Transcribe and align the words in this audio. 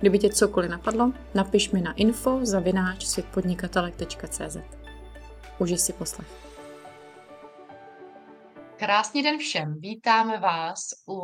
Kdyby 0.00 0.18
tě 0.18 0.30
cokoliv 0.30 0.70
napadlo, 0.70 1.12
napiš 1.34 1.70
mi 1.70 1.80
na 1.80 1.92
info 1.92 2.38
zavináč 2.42 3.04
světpodnikatelek.cz. 3.04 4.56
Užij 5.58 5.78
si 5.78 5.92
poslech. 5.92 6.28
Krásný 8.76 9.22
den 9.22 9.38
všem. 9.38 9.80
Vítáme 9.80 10.38
vás 10.38 10.80
u 11.08 11.20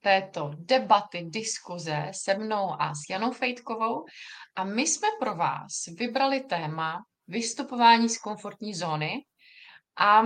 této 0.00 0.50
debaty, 0.56 1.24
diskuze 1.24 2.10
se 2.14 2.34
mnou 2.34 2.82
a 2.82 2.94
s 2.94 2.98
Janou 3.10 3.32
Fejtkovou 3.32 4.04
a 4.56 4.64
my 4.64 4.86
jsme 4.86 5.08
pro 5.20 5.36
vás 5.36 5.86
vybrali 5.98 6.40
téma 6.40 6.98
vystupování 7.28 8.08
z 8.08 8.18
komfortní 8.18 8.74
zóny 8.74 9.12
a 9.98 10.22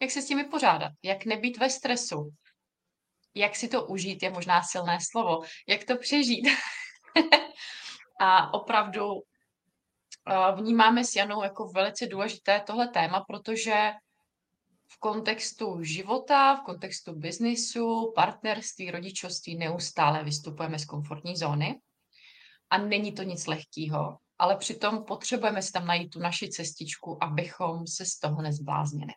jak 0.00 0.10
se 0.10 0.22
s 0.22 0.26
tím 0.26 0.38
vypořádat, 0.38 0.92
jak 1.02 1.24
nebýt 1.24 1.58
ve 1.58 1.70
stresu, 1.70 2.30
jak 3.34 3.56
si 3.56 3.68
to 3.68 3.86
užít, 3.86 4.22
je 4.22 4.30
možná 4.30 4.62
silné 4.62 4.98
slovo, 5.10 5.40
jak 5.68 5.84
to 5.84 5.96
přežít. 5.96 6.48
a 8.20 8.54
opravdu 8.54 9.22
vnímáme 10.54 11.04
s 11.04 11.16
Janou 11.16 11.42
jako 11.42 11.68
velice 11.68 12.06
důležité 12.06 12.62
tohle 12.66 12.88
téma, 12.88 13.24
protože 13.28 13.92
v 14.92 14.98
kontextu 14.98 15.82
života, 15.82 16.56
v 16.56 16.64
kontextu 16.64 17.14
biznisu, 17.14 18.12
partnerství, 18.14 18.90
rodičovství 18.90 19.56
neustále 19.56 20.24
vystupujeme 20.24 20.78
z 20.78 20.84
komfortní 20.84 21.36
zóny 21.36 21.80
a 22.70 22.78
není 22.78 23.12
to 23.12 23.22
nic 23.22 23.46
lehkého, 23.46 24.18
ale 24.38 24.56
přitom 24.56 25.04
potřebujeme 25.04 25.62
si 25.62 25.72
tam 25.72 25.86
najít 25.86 26.08
tu 26.08 26.18
naši 26.18 26.48
cestičku, 26.48 27.24
abychom 27.24 27.86
se 27.86 28.06
z 28.06 28.18
toho 28.18 28.42
nezbláznili. 28.42 29.12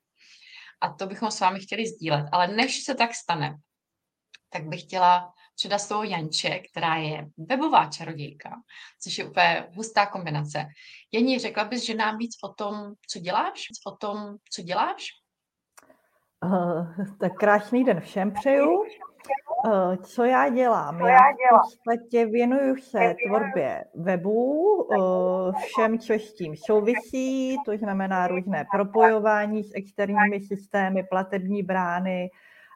A 0.82 0.94
to 0.94 1.08
bychom 1.08 1.32
s 1.32 1.40
vámi 1.40 1.60
chtěli 1.60 1.88
sdílet. 1.88 2.26
Ale 2.32 2.48
než 2.48 2.84
se 2.84 2.96
tak 2.96 3.16
stane, 3.16 3.58
tak 4.50 4.68
bych 4.68 4.82
chtěla 4.82 5.34
předat 5.56 5.82
slovo 5.82 6.04
Janče, 6.04 6.60
která 6.60 6.96
je 6.96 7.28
webová 7.38 7.86
čarodějka, 7.86 8.50
což 9.02 9.18
je 9.18 9.26
úplně 9.26 9.68
hustá 9.76 10.06
kombinace. 10.06 10.66
Janí, 11.14 11.40
řekla 11.40 11.64
bys, 11.64 11.86
že 11.86 11.96
nám 11.96 12.18
víc 12.18 12.32
o 12.44 12.54
tom, 12.54 12.94
co 13.10 13.20
děláš? 13.20 13.68
O 13.88 13.92
tom, 13.92 14.36
co 14.52 14.62
děláš? 14.62 15.06
Uh, 16.44 17.06
tak 17.20 17.34
krásný 17.34 17.84
den 17.84 18.02
všem 18.02 18.32
přeju. 18.32 18.80
Uh, 19.66 19.96
co 19.96 20.24
já 20.24 20.50
dělám? 20.50 21.00
Já 21.00 21.20
v 21.20 21.60
podstatě 21.60 22.26
věnuju 22.26 22.76
se 22.76 23.16
tvorbě 23.28 23.84
webů, 23.96 24.84
uh, 24.84 25.54
všem, 25.56 26.00
co 26.00 26.14
s 26.14 26.34
tím 26.34 26.56
souvisí, 26.56 27.58
to 27.66 27.78
znamená 27.78 28.28
různé 28.28 28.66
propojování 28.72 29.64
s 29.64 29.72
externími 29.76 30.42
systémy, 30.42 31.04
platební 31.04 31.64
brány, 31.64 32.30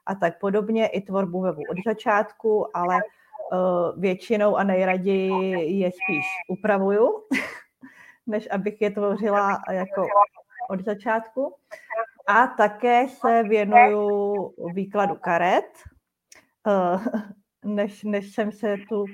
a 0.10 0.16
tak 0.16 0.40
podobně, 0.40 0.88
i 0.88 1.02
tvorbu 1.02 1.42
webu 1.42 1.62
od 1.72 1.78
začátku, 1.86 2.78
ale 2.78 2.96
uh, 2.96 4.02
většinou 4.02 4.56
a 4.56 4.64
nejraději 4.64 5.80
je 5.80 5.92
spíš 5.92 6.26
upravuju, 6.48 7.24
než 8.28 8.48
abych 8.52 8.82
je 8.82 8.92
tvořila 8.92 9.62
jako 9.72 10.08
od 10.70 10.86
začátku. 10.86 11.56
A 12.28 12.48
také 12.48 13.08
se 13.08 13.44
věnuju 13.44 14.54
výkladu 14.74 15.16
karet. 15.16 15.70
Uh, 16.68 17.06
než, 17.66 18.04
než 18.04 18.34
jsem 18.34 18.52
se 18.52 18.76
tu 18.90 19.06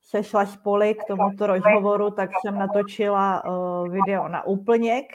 sešla 0.00 0.46
s 0.46 0.56
Poli 0.56 0.94
k 0.94 1.04
tomuto 1.04 1.46
rozhovoru, 1.46 2.10
tak 2.10 2.30
jsem 2.40 2.58
natočila 2.58 3.44
uh, 3.44 3.88
video 3.88 4.28
na 4.28 4.46
úplněk, 4.46 5.06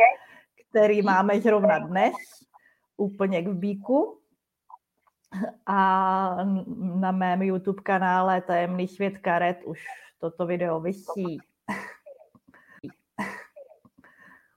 který 0.70 1.02
máme 1.02 1.40
zrovna 1.40 1.78
dnes, 1.78 2.14
úplněk 2.96 3.46
v 3.46 3.54
Bíku 3.54 4.21
a 5.66 6.44
na 6.76 7.12
mém 7.12 7.42
YouTube 7.42 7.82
kanále 7.82 8.42
Tajemný 8.42 8.88
svět 8.88 9.18
karet 9.18 9.58
už 9.64 9.84
toto 10.20 10.46
video 10.46 10.80
vysí. 10.80 11.38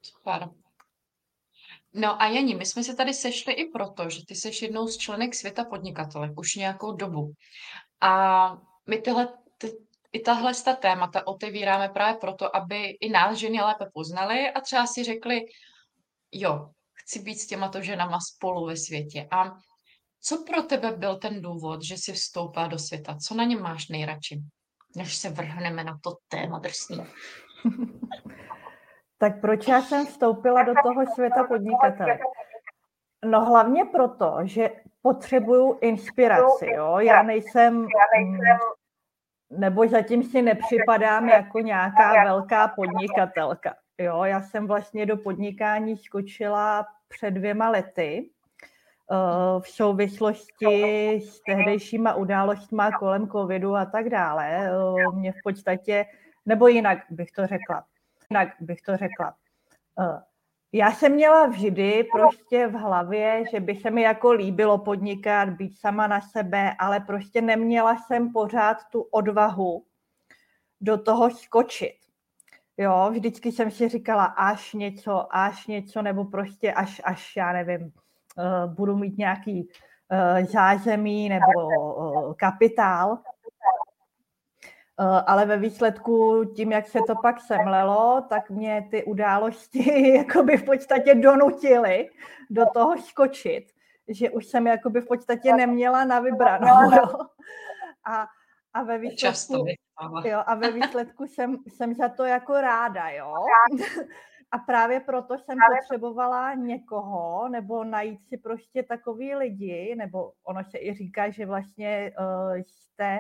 Super. 0.02 0.50
No 1.94 2.22
a 2.22 2.28
Janí, 2.28 2.56
my 2.56 2.66
jsme 2.66 2.84
se 2.84 2.96
tady 2.96 3.14
sešli 3.14 3.54
i 3.54 3.72
proto, 3.72 4.10
že 4.10 4.26
ty 4.26 4.36
jsi 4.36 4.66
jednou 4.66 4.88
z 4.88 4.98
členek 4.98 5.36
světa 5.36 5.66
podnikatelek 5.66 6.32
už 6.40 6.56
nějakou 6.56 6.92
dobu. 6.92 7.34
A 8.02 8.58
my 8.88 8.98
tyhle, 8.98 9.28
ty, 9.58 9.72
i 10.12 10.20
tahle 10.20 10.54
ta 10.66 10.76
témata 10.76 11.28
otevíráme 11.28 11.90
právě 11.90 12.20
proto, 12.20 12.56
aby 12.56 12.86
i 12.86 13.10
nás 13.10 13.38
ženy 13.38 13.62
lépe 13.62 13.86
poznali 13.94 14.52
a 14.52 14.62
třeba 14.62 14.88
si 14.88 15.04
řekli, 15.04 15.42
jo, 16.32 16.70
chci 16.94 17.20
být 17.20 17.36
s 17.36 17.48
těmato 17.48 17.82
ženama 17.82 18.20
spolu 18.20 18.66
ve 18.66 18.78
světě. 18.78 19.28
A 19.32 19.58
co 20.28 20.44
pro 20.44 20.64
tebe 20.64 20.92
byl 20.92 21.16
ten 21.16 21.42
důvod, 21.42 21.84
že 21.84 21.96
jsi 21.98 22.14
vstoupila 22.14 22.68
do 22.68 22.80
světa? 22.80 23.18
Co 23.28 23.36
na 23.36 23.44
něm 23.44 23.62
máš 23.62 23.90
nejradši? 23.90 24.42
Než 24.96 25.16
se 25.16 25.30
vrhneme 25.30 25.84
na 25.84 25.98
to 26.04 26.18
téma 26.28 26.60
drsný. 26.60 26.98
tak 29.18 29.42
proč 29.42 29.68
já 29.68 29.82
jsem 29.82 30.06
vstoupila 30.06 30.64
do 30.64 30.74
toho 30.84 31.06
světa 31.14 31.44
podnikatele? 31.44 32.20
No 33.26 33.46
hlavně 33.46 33.86
proto, 33.86 34.38
že 34.44 34.70
potřebuju 35.02 35.80
inspiraci. 35.82 36.68
Jo? 36.74 36.98
Já 37.00 37.24
nejsem, 37.24 37.76
mm, 37.76 37.88
nebo 39.50 39.88
zatím 39.88 40.24
si 40.24 40.42
nepřipadám 40.42 41.30
jako 41.30 41.60
nějaká 41.60 42.24
velká 42.24 42.68
podnikatelka. 42.68 43.76
Jo? 43.98 44.24
Já 44.24 44.42
jsem 44.42 44.68
vlastně 44.68 45.06
do 45.06 45.18
podnikání 45.18 45.98
skočila 45.98 46.86
před 47.08 47.32
dvěma 47.32 47.70
lety 47.70 48.30
v 49.60 49.70
souvislosti 49.70 51.14
s 51.16 51.42
tehdejšíma 51.42 52.14
událostmi 52.14 52.84
kolem 53.00 53.30
covidu 53.30 53.76
a 53.76 53.86
tak 53.86 54.10
dále. 54.10 54.70
Eh, 54.70 55.16
mě 55.16 55.32
v 55.32 55.36
podstatě, 55.44 56.06
nebo 56.46 56.68
jinak 56.68 56.98
bych 57.10 57.32
to 57.32 57.48
řekla, 57.48 57.84
jinak 58.30 58.50
bych 58.60 58.82
to 58.82 58.98
řekla. 58.98 59.36
Eh, 60.00 60.22
já 60.72 60.92
jsem 60.92 61.12
měla 61.12 61.48
vždy 61.48 62.04
prostě 62.12 62.68
v 62.68 62.74
hlavě, 62.74 63.44
že 63.52 63.60
by 63.60 63.76
se 63.76 63.90
mi 63.90 64.02
jako 64.02 64.32
líbilo 64.32 64.78
podnikat, 64.78 65.50
být 65.50 65.80
sama 65.80 66.08
na 66.08 66.22
sebe, 66.22 66.76
ale 66.80 67.00
prostě 67.00 67.42
neměla 67.42 67.98
jsem 67.98 68.34
pořád 68.34 68.78
tu 68.92 69.02
odvahu 69.02 69.86
do 70.82 70.98
toho 70.98 71.32
skočit. 71.32 71.96
Jo, 72.78 73.10
vždycky 73.12 73.52
jsem 73.52 73.72
si 73.72 73.90
říkala, 73.90 74.26
až 74.26 74.74
něco, 74.74 75.36
až 75.36 75.68
něco, 75.68 76.02
nebo 76.02 76.26
prostě 76.26 76.74
až, 76.74 77.02
až 77.04 77.36
já 77.36 77.54
nevím, 77.54 77.92
Eh, 77.92 78.05
budu 78.68 78.96
mít 78.98 79.18
nějaký 79.18 79.70
eh, 80.10 80.46
zázemí 80.46 81.30
nebo 81.30 81.70
eh, 82.32 82.34
kapitál. 82.38 83.18
Ale 85.28 85.46
ve 85.46 85.58
výsledku 85.58 86.46
tím, 86.56 86.72
jak 86.72 86.88
se 86.88 87.00
to 87.08 87.16
pak 87.16 87.42
semlelo, 87.42 88.26
tak 88.30 88.50
mě 88.50 88.88
ty 88.92 89.04
události 89.04 90.14
jakoby 90.18 90.58
v 90.58 90.64
podstatě 90.64 91.16
donutily 91.16 92.10
do 92.50 92.66
toho 92.74 92.98
skočit, 92.98 93.64
že 94.08 94.30
už 94.30 94.46
jsem 94.46 94.68
jakoby 94.68 95.02
v 95.02 95.08
podstatě 95.08 95.54
neměla 95.54 96.06
na 96.06 96.20
vybranou. 96.20 96.92
Jo. 96.92 97.26
A, 98.08 98.28
a 98.74 98.84
ve 98.84 98.98
výsledku, 98.98 99.66
jo, 100.24 100.44
a 100.46 100.56
ve 100.56 100.72
výsledku 100.72 101.28
jsem, 101.28 101.58
jsem 101.68 101.94
za 101.94 102.10
to 102.10 102.24
jako 102.24 102.62
ráda, 102.62 103.10
jo. 103.10 103.34
A 104.52 104.58
právě 104.58 105.00
proto 105.00 105.38
jsem 105.38 105.58
právě 105.58 105.78
potřebovala 105.82 106.54
někoho, 106.54 107.50
nebo 107.50 107.84
najít 107.84 108.28
si 108.28 108.38
prostě 108.38 108.84
takový 108.84 109.36
lidi, 109.36 109.96
nebo 109.98 110.32
ono 110.44 110.64
se 110.64 110.78
i 110.78 110.94
říká, 110.94 111.30
že 111.30 111.46
vlastně 111.46 112.12
uh, 112.20 112.56
jste, 112.68 113.20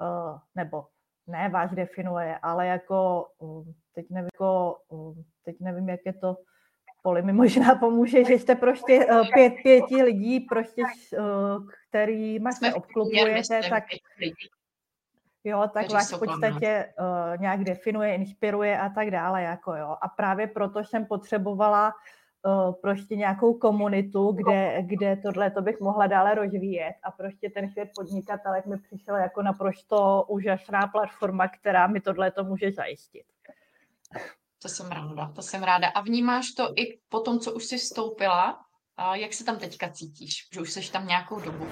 uh, 0.00 0.38
nebo 0.54 0.86
ne 1.26 1.48
vás 1.48 1.70
definuje, 1.70 2.38
ale 2.42 2.66
jako, 2.66 3.26
uh, 3.38 3.66
teď 3.92 4.06
nevím, 4.10 4.28
jako, 4.34 4.76
uh, 4.88 5.16
teď 5.44 5.56
nevím, 5.60 5.88
jak 5.88 6.00
je 6.06 6.12
to, 6.12 6.36
Poli 7.02 7.22
mi 7.22 7.32
možná 7.32 7.74
pomůže, 7.74 8.24
že 8.24 8.34
jste 8.34 8.54
prostě 8.54 9.06
uh, 9.06 9.28
pět, 9.34 9.52
pěti 9.62 10.02
lidí, 10.02 10.40
prostě, 10.40 10.82
uh, 11.18 11.68
kterýma 11.88 12.52
se 12.52 12.74
obklubujete, 12.74 13.60
tak, 13.70 13.84
jo, 15.44 15.64
tak 15.74 15.92
vás 15.92 16.12
v 16.12 16.18
podstatě 16.18 16.92
uh, 16.98 17.40
nějak 17.40 17.64
definuje, 17.64 18.14
inspiruje 18.14 18.78
a 18.78 18.88
tak 18.88 19.10
dále, 19.10 19.42
jako 19.42 19.74
jo. 19.74 19.96
A 20.02 20.08
právě 20.08 20.46
proto 20.46 20.84
jsem 20.84 21.06
potřebovala 21.06 21.92
prostě 22.82 23.16
nějakou 23.16 23.54
komunitu, 23.54 24.32
kde, 24.32 24.82
kde 24.82 25.16
tohle 25.16 25.50
to 25.50 25.62
bych 25.62 25.80
mohla 25.80 26.06
dále 26.06 26.34
rozvíjet 26.34 26.94
a 27.02 27.10
prostě 27.10 27.50
ten 27.50 27.70
svět 27.70 27.88
podnikatelek 27.94 28.66
mi 28.66 28.78
přišel 28.78 29.16
jako 29.16 29.42
naprosto 29.42 30.24
úžasná 30.28 30.86
platforma, 30.86 31.48
která 31.48 31.86
mi 31.86 32.00
tohle 32.00 32.30
to 32.30 32.44
může 32.44 32.72
zajistit. 32.72 33.24
To 34.62 34.68
jsem 34.68 34.90
ráda, 34.90 35.32
to 35.34 35.42
jsem 35.42 35.62
ráda. 35.62 35.88
A 35.88 36.00
vnímáš 36.00 36.52
to 36.52 36.72
i 36.76 36.98
po 37.08 37.20
tom, 37.20 37.38
co 37.38 37.52
už 37.52 37.64
jsi 37.64 37.78
vstoupila? 37.78 38.60
A 38.96 39.16
jak 39.16 39.32
se 39.32 39.44
tam 39.44 39.58
teďka 39.58 39.88
cítíš, 39.88 40.48
že 40.54 40.60
už 40.60 40.72
jsi 40.72 40.92
tam 40.92 41.06
nějakou 41.06 41.40
dobu? 41.40 41.66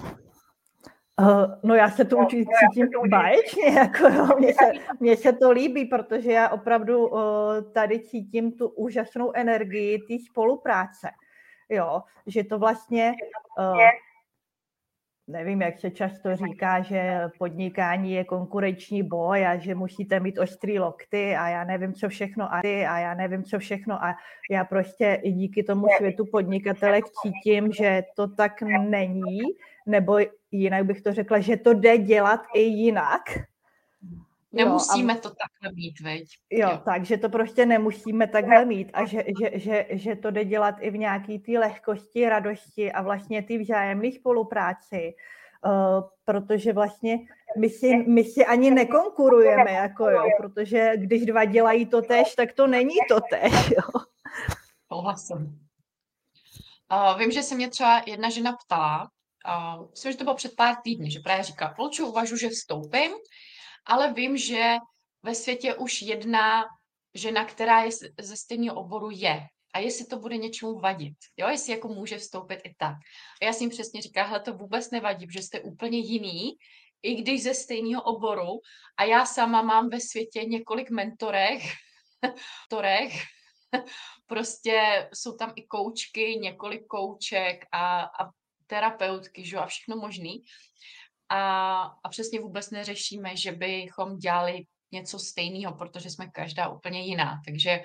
Uh, 1.23 1.55
no 1.63 1.75
já 1.75 1.91
se 1.91 2.05
to 2.05 2.17
no, 2.17 2.23
určitě 2.23 2.51
cítím 2.75 3.11
báječně, 3.11 3.65
jako 3.65 4.09
jo, 4.09 4.29
mně, 4.39 4.55
se, 4.55 4.73
mně 5.01 5.17
se 5.17 5.33
to 5.33 5.51
líbí, 5.51 5.85
protože 5.85 6.33
já 6.33 6.49
opravdu 6.49 7.09
uh, 7.09 7.21
tady 7.75 8.01
cítím 8.01 8.53
tu 8.53 8.69
úžasnou 8.69 9.33
energii 9.35 9.99
té 9.99 10.15
spolupráce, 10.31 11.11
jo, 11.69 12.01
že 12.27 12.45
to 12.45 12.59
vlastně, 12.59 13.15
uh, 13.59 13.79
nevím, 15.29 15.63
jak 15.63 15.79
se 15.79 15.91
často 15.91 16.37
říká, 16.37 16.81
že 16.81 17.21
podnikání 17.39 18.13
je 18.13 18.25
konkurenční 18.25 19.03
boj 19.03 19.47
a 19.47 19.57
že 19.57 19.75
musíte 19.75 20.21
mít 20.21 20.39
ostrý 20.39 20.79
lokty 20.79 21.37
a 21.37 21.49
já 21.49 21.65
nevím, 21.65 21.93
co 21.93 22.09
všechno 22.09 22.55
a 22.55 22.61
ty 22.63 22.87
a 22.87 22.99
já 22.99 23.15
nevím, 23.15 23.45
co 23.45 23.59
všechno 23.59 24.05
a 24.05 24.15
já 24.51 24.65
prostě 24.65 25.21
i 25.23 25.33
díky 25.33 25.63
tomu 25.63 25.87
světu 25.97 26.25
podnikatelek 26.33 27.05
cítím, 27.23 27.73
že 27.73 28.03
to 28.17 28.29
tak 28.29 28.63
není, 28.63 29.41
nebo 29.87 30.19
jinak 30.51 30.85
bych 30.85 31.03
to 31.03 31.13
řekla, 31.13 31.41
že 31.41 31.57
to 31.57 31.75
jde 31.75 31.99
dělat 31.99 32.41
i 32.55 32.61
jinak. 32.61 33.23
Nemusíme 34.53 35.13
jo, 35.13 35.19
a... 35.19 35.23
to 35.23 35.29
takhle 35.29 35.73
mít, 35.75 36.01
veď? 36.01 36.29
Jo, 36.51 36.71
jo, 36.71 36.81
takže 36.85 37.17
to 37.17 37.29
prostě 37.29 37.67
nemusíme 37.67 38.27
takhle 38.27 38.65
mít 38.65 38.91
a 38.93 39.05
že, 39.05 39.25
že, 39.41 39.59
že, 39.59 39.87
že 39.91 40.17
to 40.17 40.31
jde 40.31 40.45
dělat 40.45 40.75
i 40.81 40.91
v 40.91 40.99
nějaký 40.99 41.39
té 41.39 41.53
lehkosti, 41.53 42.29
radosti 42.29 42.93
a 42.93 43.03
vlastně 43.03 43.43
ty 43.43 43.59
vzájemné 43.59 44.13
spolupráci, 44.13 45.15
uh, 45.67 46.09
protože 46.25 46.73
vlastně 46.73 47.19
my 47.59 47.69
si, 47.69 47.97
my 47.97 48.25
si 48.25 48.47
ani 48.47 48.71
nekonkurujeme, 48.71 49.71
jako 49.73 50.11
jo, 50.11 50.25
protože 50.37 50.93
když 50.97 51.27
dva 51.27 51.45
dělají 51.45 51.87
to 51.87 52.03
tež, 52.03 52.35
tak 52.35 52.53
to 52.53 52.67
není 52.67 52.97
to 53.09 53.21
tež, 53.31 53.71
jo. 53.77 54.01
Souhlasím. 54.93 55.59
Uh, 56.93 57.19
vím, 57.19 57.31
že 57.31 57.43
se 57.43 57.55
mě 57.55 57.69
třeba 57.69 58.03
jedna 58.07 58.31
žena 58.31 58.57
ptala, 58.65 59.09
uh, 59.49 59.91
myslím, 59.91 60.13
že 60.13 60.19
to 60.19 60.25
bylo 60.25 60.37
před 60.37 60.57
pár 60.57 60.75
týdny, 60.85 61.11
že 61.11 61.21
právě 61.21 61.45
říká, 61.45 61.75
Polču, 61.77 62.07
uvažu, 62.07 62.37
že 62.37 62.49
vstoupím, 62.49 63.13
ale 63.87 64.13
vím, 64.13 64.37
že 64.37 64.77
ve 65.23 65.35
světě 65.35 65.75
už 65.75 66.03
jedna 66.03 66.65
žena, 67.15 67.45
která 67.45 67.83
je 67.83 67.91
ze 68.21 68.37
stejného 68.37 68.77
oboru, 68.77 69.11
je. 69.11 69.41
A 69.75 69.79
jestli 69.79 70.07
to 70.07 70.19
bude 70.19 70.37
něčemu 70.37 70.79
vadit, 70.79 71.17
jo, 71.37 71.49
jestli 71.49 71.73
jako 71.73 71.89
může 71.89 72.19
vstoupit 72.19 72.61
i 72.65 72.75
tak. 72.79 72.97
A 73.43 73.45
já 73.45 73.53
jim 73.61 73.71
přesně 73.71 74.03
říkám, 74.03 74.29
hele, 74.29 74.41
to 74.41 74.53
vůbec 74.53 74.91
nevadí, 74.91 75.27
že 75.33 75.43
jste 75.43 75.61
úplně 75.61 75.99
jiný, 75.99 76.53
i 77.03 77.15
když 77.15 77.43
ze 77.43 77.55
stejného 77.55 78.03
oboru. 78.03 78.61
A 78.97 79.05
já 79.05 79.27
sama 79.27 79.63
mám 79.63 79.89
ve 79.89 80.01
světě 80.01 80.45
několik 80.45 80.91
mentorek, 80.91 81.63
mentorek 82.23 83.13
prostě 84.27 85.09
jsou 85.15 85.37
tam 85.37 85.53
i 85.57 85.63
koučky, 85.67 86.37
několik 86.41 86.87
kouček 86.87 87.65
a, 87.73 88.01
a 88.03 88.31
terapeutky, 88.67 89.47
že? 89.47 89.57
a 89.57 89.67
všechno 89.67 89.97
možný. 89.97 90.43
A, 91.29 91.81
a 92.05 92.09
přesně 92.09 92.41
vůbec 92.41 92.71
neřešíme, 92.71 93.37
že 93.37 93.53
bychom 93.53 94.19
dělali 94.19 94.65
něco 94.93 95.19
stejného, 95.19 95.75
protože 95.75 96.11
jsme 96.11 96.27
každá 96.27 96.69
úplně 96.69 97.03
jiná. 97.03 97.41
Takže 97.45 97.81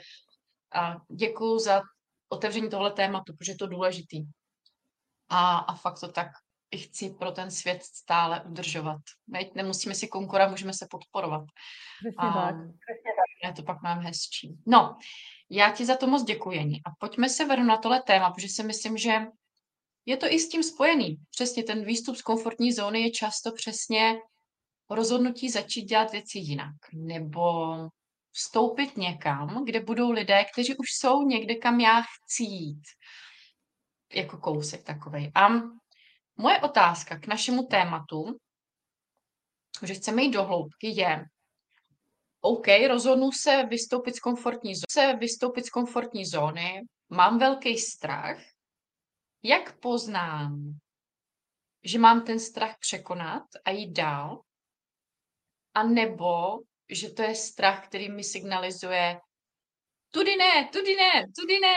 a 0.75 0.95
děkuju 1.12 1.59
za 1.59 1.81
otevření 2.29 2.69
tohle 2.69 2.91
tématu, 2.91 3.33
protože 3.33 3.51
je 3.51 3.57
to 3.57 3.68
důležitý. 3.68 4.24
A, 5.29 5.57
a 5.57 5.75
fakt 5.75 6.00
to 6.00 6.07
tak 6.07 6.27
i 6.71 6.77
chci 6.77 7.09
pro 7.09 7.31
ten 7.31 7.51
svět 7.51 7.83
stále 7.83 8.44
udržovat. 8.44 9.01
My 9.27 9.51
nemusíme 9.56 9.95
si 9.95 10.07
konkurovat, 10.07 10.50
můžeme 10.50 10.74
se 10.74 10.88
podporovat. 10.89 11.44
Přesně 11.97 12.31
tak. 12.31 12.56
Je 13.44 13.53
to 13.53 13.63
pak 13.63 13.81
mám 13.81 14.00
hezčí. 14.00 14.57
No, 14.65 14.97
já 15.50 15.71
ti 15.71 15.85
za 15.85 15.95
to 15.95 16.07
moc 16.07 16.24
děkuji, 16.24 16.81
A 16.85 16.89
pojďme 17.00 17.29
se 17.29 17.45
vrhnout 17.45 17.68
na 17.68 17.77
tohle 17.77 18.01
téma, 18.01 18.31
protože 18.31 18.47
si 18.47 18.63
myslím, 18.63 18.97
že 18.97 19.19
je 20.07 20.18
to 20.18 20.25
i 20.25 20.39
s 20.39 20.50
tím 20.50 20.63
spojený. 20.63 21.18
Přesně 21.31 21.63
ten 21.63 21.86
výstup 21.86 22.15
z 22.15 22.21
komfortní 22.21 22.74
zóny 22.74 23.01
je 23.01 23.12
často 23.12 23.51
přesně 23.51 24.19
rozhodnutí 24.89 25.50
začít 25.50 25.81
dělat 25.81 26.12
věci 26.12 26.38
jinak. 26.38 26.75
Nebo 26.94 27.75
vstoupit 28.31 28.98
někam, 28.98 29.65
kde 29.65 29.80
budou 29.80 30.12
lidé, 30.12 30.45
kteří 30.54 30.75
už 30.75 30.88
jsou 30.92 31.21
někde, 31.21 31.56
kam 31.56 31.80
já 31.80 32.01
chci 32.01 32.44
jít. 32.44 32.83
Jako 34.13 34.38
kousek 34.38 34.83
takovej. 34.83 35.31
A 35.36 35.48
moje 36.38 36.62
otázka 36.62 37.19
k 37.19 37.27
našemu 37.27 37.63
tématu, 37.63 38.38
že 39.83 39.94
chceme 39.94 40.24
jít 40.24 40.31
do 40.31 40.44
hloubky, 40.44 40.88
je, 40.88 41.25
OK, 42.42 42.68
rozhodnu 42.88 43.31
se 43.31 43.63
vystoupit 43.63 44.15
z 44.15 44.19
komfortní 44.19 44.75
zóny, 44.75 44.86
se 44.92 45.13
vystoupit 45.19 45.65
z 45.65 45.69
komfortní 45.69 46.25
zóny, 46.25 46.81
mám 47.10 47.39
velký 47.39 47.77
strach, 47.77 48.38
jak 49.44 49.80
poznám, 49.80 50.80
že 51.84 52.00
mám 52.00 52.25
ten 52.25 52.39
strach 52.39 52.75
překonat 52.80 53.44
a 53.66 53.69
jít 53.69 53.92
dál? 53.92 54.42
A 55.74 55.84
nebo, 55.84 56.60
že 56.89 57.12
to 57.12 57.22
je 57.22 57.36
strach, 57.36 57.88
který 57.88 58.10
mi 58.12 58.24
signalizuje 58.24 59.19
tudy 60.13 60.36
ne, 60.36 60.69
tudy 60.72 60.95
ne, 60.95 61.25
tudy 61.39 61.60
ne. 61.60 61.75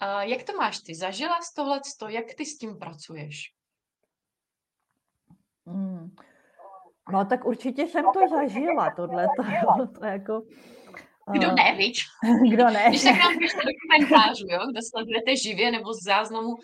A 0.00 0.22
jak 0.22 0.42
to 0.42 0.52
máš 0.52 0.78
ty? 0.78 0.94
Zažila 0.94 1.40
jsi 1.40 1.54
tohleto? 1.56 2.08
Jak 2.08 2.34
ty 2.34 2.46
s 2.46 2.58
tím 2.58 2.78
pracuješ? 2.78 3.54
Hmm. 5.66 6.14
No 7.12 7.24
tak 7.24 7.44
určitě 7.44 7.86
jsem 7.86 8.04
to 8.12 8.28
zažila, 8.30 8.90
tohle. 8.96 9.26
To, 9.98 10.04
jako, 10.04 10.42
kdo 11.30 11.48
eh, 11.48 11.54
ne, 11.54 11.74
viď? 11.76 12.02
Kdo 12.50 12.64
ne? 12.70 12.84
Když 12.88 13.02
tak 13.02 13.18
nám 13.18 13.38
pište 13.38 13.60
do 13.60 13.70
komentářů, 13.82 14.46
jo, 14.50 14.60
kde 14.70 14.80
sledujete 14.82 15.36
živě 15.36 15.70
nebo 15.70 15.92
z 15.92 16.02
záznamu, 16.04 16.56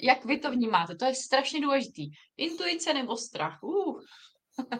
jak 0.00 0.24
vy 0.24 0.38
to 0.38 0.50
vnímáte. 0.50 0.94
To 0.94 1.04
je 1.04 1.14
strašně 1.14 1.60
důležitý. 1.60 2.10
Intuice 2.36 2.94
nebo 2.94 3.16
strach. 3.16 3.62
Uh. 3.62 4.00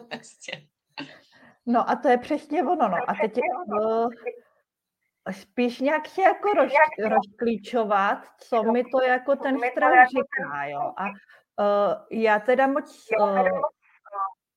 no 1.65 1.89
a 1.89 1.95
to 1.95 2.07
je 2.07 2.17
přesně 2.17 2.63
ono. 2.63 2.89
No. 2.89 2.97
A 3.07 3.13
teď 3.21 3.33
uh, 3.67 4.09
spíš 5.31 5.79
nějak 5.79 6.07
se 6.07 6.21
jako 6.21 6.49
roz, 6.53 6.71
rozklíčovat, 7.09 8.19
co 8.39 8.63
mi 8.63 8.83
to 8.83 9.01
jako 9.01 9.35
ten 9.35 9.57
strach 9.71 10.07
říká. 10.07 10.65
Jo. 10.65 10.93
A 10.97 11.05
uh, 11.05 11.93
já 12.11 12.39
teda 12.39 12.67
moc 12.67 13.07
uh, 13.19 13.47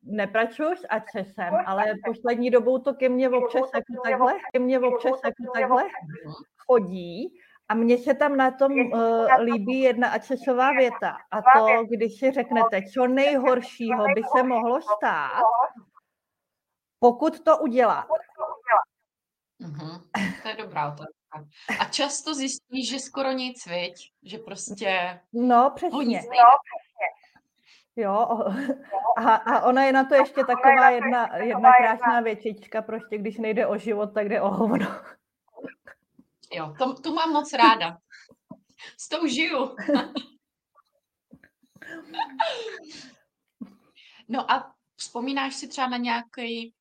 nepracuji 0.09 0.77
s 0.77 0.87
accesem, 0.89 1.55
ale 1.67 1.85
poslední 2.05 2.51
dobou 2.51 2.79
to 2.79 2.95
ke 2.95 3.09
mně 3.09 3.31
občas 3.31 3.71
jako 3.75 4.03
takhle, 4.05 4.35
ke 4.53 4.59
mně 4.59 4.81
občas 4.81 5.21
jako 5.25 5.53
takhle 5.55 5.85
chodí 6.67 7.39
a 7.69 7.75
mně 7.75 7.99
se 7.99 8.15
tam 8.15 8.37
na 8.37 8.51
tom 8.51 8.73
uh, 8.73 9.27
líbí 9.41 9.81
jedna 9.81 10.09
accesová 10.09 10.73
věta 10.73 11.17
a 11.31 11.59
to, 11.59 11.85
když 11.91 12.19
si 12.19 12.31
řeknete, 12.31 12.83
co 12.95 13.07
nejhoršího 13.07 14.05
by 14.15 14.23
se 14.37 14.43
mohlo 14.43 14.81
stát, 14.83 15.43
pokud 16.99 17.41
to 17.41 17.59
uděláte. 17.59 18.09
Mm-hmm. 19.61 20.03
To 20.43 20.49
je 20.49 20.57
dobrá 20.57 20.87
otázka. 20.93 21.49
A 21.81 21.85
často 21.85 22.35
zjistíš, 22.35 22.91
že 22.91 22.99
skoro 22.99 23.33
nic, 23.33 23.67
viď? 23.67 24.13
Že 24.23 24.39
prostě... 24.39 25.21
No, 25.33 25.73
přesně. 25.75 26.21
No, 26.21 26.45
Jo, 28.01 28.29
a, 29.17 29.35
a 29.35 29.67
ona 29.67 29.85
je 29.85 29.93
na 29.93 30.05
to 30.05 30.15
ještě 30.15 30.45
taková 30.45 30.91
jedna, 30.91 31.37
jedna 31.37 31.71
krásná 31.79 32.21
věčička, 32.21 32.83
prostě 32.83 33.19
když 33.19 33.39
nejde 33.39 33.67
o 33.67 33.79
život, 33.79 34.15
tak 34.15 34.29
jde 34.29 34.41
o 34.41 34.51
hovno. 34.51 34.87
Jo, 36.53 36.75
to, 36.79 36.95
tu 36.95 37.15
mám 37.15 37.33
moc 37.33 37.53
ráda. 37.53 37.99
S 38.99 39.09
tou 39.09 39.27
žiju. 39.27 39.77
No 44.29 44.53
a 44.53 44.75
vzpomínáš 44.97 45.55
si 45.55 45.69
třeba 45.69 45.89
na 45.89 45.97
nějaký 45.97 46.75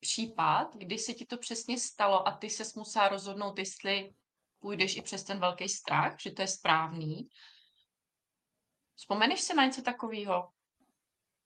případ, 0.00 0.76
kdy 0.76 0.98
se 0.98 1.14
ti 1.14 1.26
to 1.26 1.36
přesně 1.36 1.78
stalo 1.78 2.28
a 2.28 2.32
ty 2.32 2.50
se 2.50 2.64
musela 2.76 3.08
rozhodnout, 3.08 3.58
jestli 3.58 4.12
půjdeš 4.58 4.96
i 4.96 5.02
přes 5.02 5.24
ten 5.24 5.40
velký 5.40 5.68
strach, 5.68 6.14
že 6.20 6.30
to 6.30 6.42
je 6.42 6.48
správný, 6.48 7.28
Vzpomeneš 8.98 9.40
si 9.40 9.54
na 9.54 9.64
něco 9.64 9.82
takového? 9.82 10.48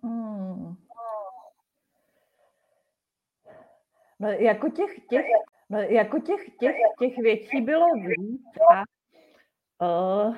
Hmm. 0.03 0.77
No, 4.19 4.29
jako 4.29 4.69
těch, 4.69 5.07
těch, 5.11 5.27
no, 5.69 5.79
jako 5.79 6.19
těch, 6.19 6.41
těch, 6.61 6.77
těch 6.99 7.19
věcí 7.19 7.61
bylo 7.61 7.87
víc 7.95 8.43
a 8.75 8.83
uh, 9.87 10.37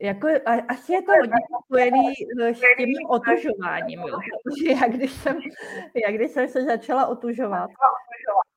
jako, 0.00 0.28
a, 0.46 0.52
asi 0.68 0.92
je 0.92 1.02
to 1.02 1.12
hodně 1.12 1.36
spojený 1.64 2.14
s 2.54 2.60
tím 2.76 3.06
otužováním, 3.08 4.00
já 4.70 4.88
když, 4.88 5.12
jsem, 5.12 5.38
já 6.04 6.12
když 6.12 6.30
jsem 6.30 6.48
se 6.48 6.64
začala 6.64 7.06
otužovat, 7.06 7.70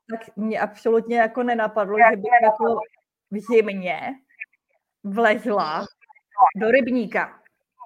tak 0.09 0.37
mě 0.37 0.59
absolutně 0.59 1.17
jako 1.17 1.43
nenapadlo, 1.43 1.97
že 2.11 2.17
bych 2.17 2.31
jako 2.43 2.79
v 3.31 3.39
zimě 3.39 4.15
vlezla 5.03 5.85
do 6.55 6.71
rybníka. 6.71 7.39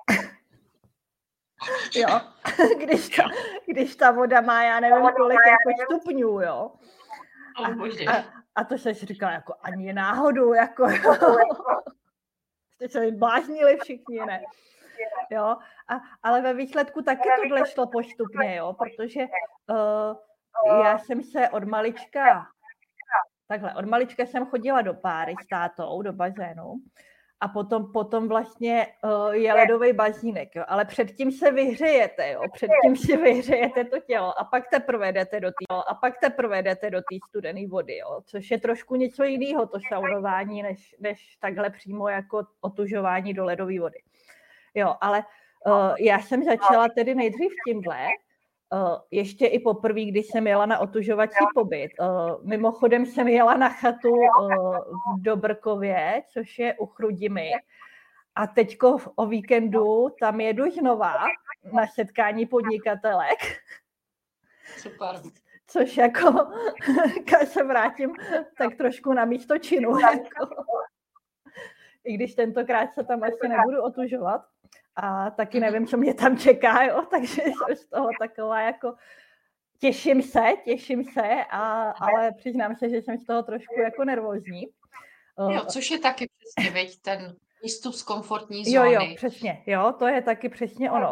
jo, 1.96 2.22
když 2.78 3.10
ta, 3.10 3.24
když 3.68 3.96
ta 3.96 4.12
voda 4.12 4.42
má, 4.42 4.64
já 4.64 4.80
nevím, 4.80 5.10
kolik 5.18 5.40
jako 5.48 5.84
stupňů, 5.86 6.42
jo. 6.42 6.72
A, 7.58 7.68
a, 8.12 8.24
a 8.56 8.64
to 8.64 8.78
se 8.78 8.94
říkala 8.94 9.32
jako 9.32 9.54
ani 9.62 9.94
náhodou, 9.94 10.54
jako 10.54 10.88
Jste 12.76 12.90
se 12.90 13.12
bláznili 13.12 13.78
všichni, 13.78 14.20
ne? 14.26 14.42
Jo, 15.30 15.58
a, 15.88 16.02
ale 16.24 16.42
ve 16.42 16.54
výsledku 16.54 17.02
taky 17.02 17.30
tohle 17.42 17.66
šlo 17.66 17.88
postupně, 17.88 18.56
jo, 18.56 18.74
protože 18.74 19.20
uh, 19.70 20.84
já 20.84 20.98
jsem 20.98 21.24
se 21.24 21.50
od 21.50 21.64
malička, 21.64 22.48
takhle, 23.48 23.75
od 23.75 23.86
malička 23.86 24.25
jsem 24.25 24.46
chodila 24.46 24.82
do 24.82 24.94
páry 24.94 25.34
s 25.44 25.48
tátou, 25.48 26.02
do 26.02 26.14
bazénu 26.14 26.74
a 27.40 27.48
potom, 27.48 27.92
potom 27.92 28.28
vlastně 28.28 28.88
uh, 29.04 29.34
je 29.34 29.54
ledový 29.54 29.94
bazínek, 29.94 30.56
jo. 30.56 30.64
ale 30.68 30.86
předtím 30.86 31.32
se 31.32 31.52
vyhřejete, 31.52 32.32
jo. 32.32 32.42
předtím 32.54 32.96
si 32.96 33.18
vyhřejete 33.18 33.84
to 33.84 34.00
tělo 34.00 34.40
a 34.40 34.44
pak 34.44 34.70
teprve 34.70 35.12
jdete 35.12 35.40
do 35.40 35.48
té 35.48 35.75
a 35.88 35.94
pak 35.94 36.20
teprve 36.20 36.64
jdete 36.64 36.90
do 36.90 36.98
té 36.98 37.16
studené 37.28 37.68
vody, 37.68 37.98
jo. 37.98 38.22
což 38.25 38.52
je 38.52 38.60
trošku 38.60 38.96
něco 38.96 39.24
jiného 39.24 39.68
to 39.68 39.78
saunování, 39.90 40.64
než, 40.64 40.96
než 41.00 41.38
takhle 41.40 41.70
přímo 41.70 42.10
jako 42.10 42.44
otužování 42.62 43.34
do 43.34 43.46
ledové 43.46 43.80
vody. 43.80 44.00
Jo, 44.74 44.96
ale 45.02 45.24
uh, 45.66 45.96
já 46.00 46.20
jsem 46.20 46.44
začala 46.44 46.90
tedy 46.90 47.16
nejdřív 47.16 47.52
tímhle, 47.68 48.08
ještě 49.12 49.46
i 49.46 49.60
poprvé, 49.60 50.02
když 50.02 50.28
jsem 50.28 50.48
jela 50.48 50.66
na 50.66 50.80
otužovací 50.80 51.46
pobyt. 51.54 51.92
Uh, 52.00 52.48
mimochodem 52.48 53.06
jsem 53.06 53.28
jela 53.28 53.58
na 53.58 53.70
chatu 53.70 54.10
uh, 54.10 54.78
v 55.18 55.22
Dobrkově, 55.22 56.24
což 56.34 56.60
je 56.60 56.74
u 56.74 56.86
Chrudimy. 56.86 57.52
A 58.36 58.48
teďko 58.48 58.98
o 59.16 59.26
víkendu 59.26 60.10
tam 60.20 60.42
jedu 60.42 60.72
znova 60.72 61.14
na 61.74 61.88
setkání 61.88 62.46
podnikatelek. 62.46 63.40
Super. 64.78 65.16
Což 65.68 65.98
jako, 65.98 66.48
když 67.24 67.50
se 67.50 67.64
vrátím, 67.64 68.16
tak 68.58 68.76
trošku 68.76 69.14
na 69.14 69.26
místo 69.26 69.58
činu. 69.58 70.00
Jako. 70.00 70.56
I 72.04 72.14
když 72.14 72.36
tentokrát 72.36 72.94
se 72.94 73.04
tam 73.04 73.24
asi 73.24 73.48
nebudu 73.48 73.84
otužovat 73.84 74.42
a 74.96 75.32
taky 75.32 75.60
nevím, 75.60 75.88
co 75.88 75.98
mě 75.98 76.14
tam 76.14 76.38
čeká, 76.38 76.84
jo, 76.84 77.06
takže 77.12 77.42
jsem 77.42 77.75
z 77.75 77.90
toho 77.90 78.10
taková 78.20 78.62
jako 78.62 78.94
těším 79.80 80.22
se, 80.22 80.44
těším 80.66 81.04
se, 81.04 81.46
a, 81.50 81.90
ale 81.90 82.32
přiznám 82.32 82.75
se, 82.75 82.90
že 82.90 82.98
jsem 82.98 83.18
z 83.18 83.25
toho 83.25 83.44
trošku 83.44 83.80
jako 83.80 84.04
nervózní. 84.04 84.62
Jo, 85.40 85.62
eh, 85.64 85.66
což 85.66 85.92
je 85.92 86.00
taky 86.00 86.28
přesně, 86.38 86.72
veď, 86.72 87.02
ten 87.02 87.36
výstup 87.64 87.94
z 87.94 88.04
komfortní 88.04 88.66
zóny. 88.66 88.94
Jo, 88.94 89.02
jo, 89.02 89.16
přesně, 89.16 89.64
jo, 89.66 89.94
to 90.00 90.08
je 90.08 90.22
taky 90.22 90.50
přesně 90.50 90.92
ono. 90.92 91.12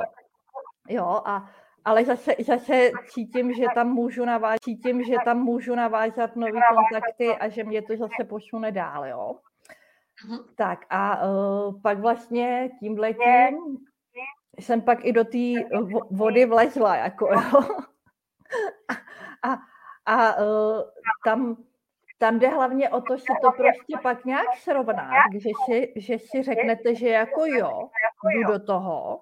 Jo, 0.90 1.22
a 1.26 1.50
ale 1.86 2.06
zase, 2.06 2.36
zase 2.46 2.92
cítím, 3.10 3.54
že 3.54 3.66
tam 3.76 3.88
můžu 3.88 4.26
navázat, 4.26 4.60
cítím, 4.64 5.04
že 5.04 5.16
tam 5.26 5.40
můžu 5.40 5.76
navázat 5.76 6.36
nové 6.36 6.60
kontakty 6.76 7.36
a 7.36 7.50
že 7.50 7.64
mě 7.64 7.82
to 7.82 7.98
zase 7.98 8.24
posune 8.30 8.72
dál, 8.72 9.06
jo. 9.06 9.36
Mm-hmm. 10.26 10.46
Tak 10.56 10.86
a 10.90 11.28
uh, 11.28 11.82
pak 11.82 12.00
vlastně 12.00 12.70
tím 12.80 12.98
letím 12.98 13.78
jsem 14.60 14.82
pak 14.82 15.06
i 15.06 15.14
do 15.14 15.24
té 15.24 15.54
vody 16.12 16.46
vlezla, 16.46 16.96
jako 16.96 17.28
jo. 17.28 17.62
A, 19.44 19.60
a 20.06 20.38
uh, 20.38 20.82
tam, 21.26 21.58
tam 22.18 22.40
jde 22.40 22.48
hlavně 22.48 22.90
o 22.90 23.02
to 23.02 23.18
si 23.18 23.34
to 23.42 23.52
prostě 23.52 23.98
pak 24.04 24.26
nějak 24.26 24.48
srovnat, 24.58 25.34
že 25.34 25.50
si, 25.66 25.94
že 25.96 26.20
si 26.20 26.44
řeknete, 26.44 26.96
že 26.96 27.10
jako 27.10 27.46
jo, 27.46 27.90
jdu 28.24 28.54
do 28.54 28.66
toho 28.66 29.22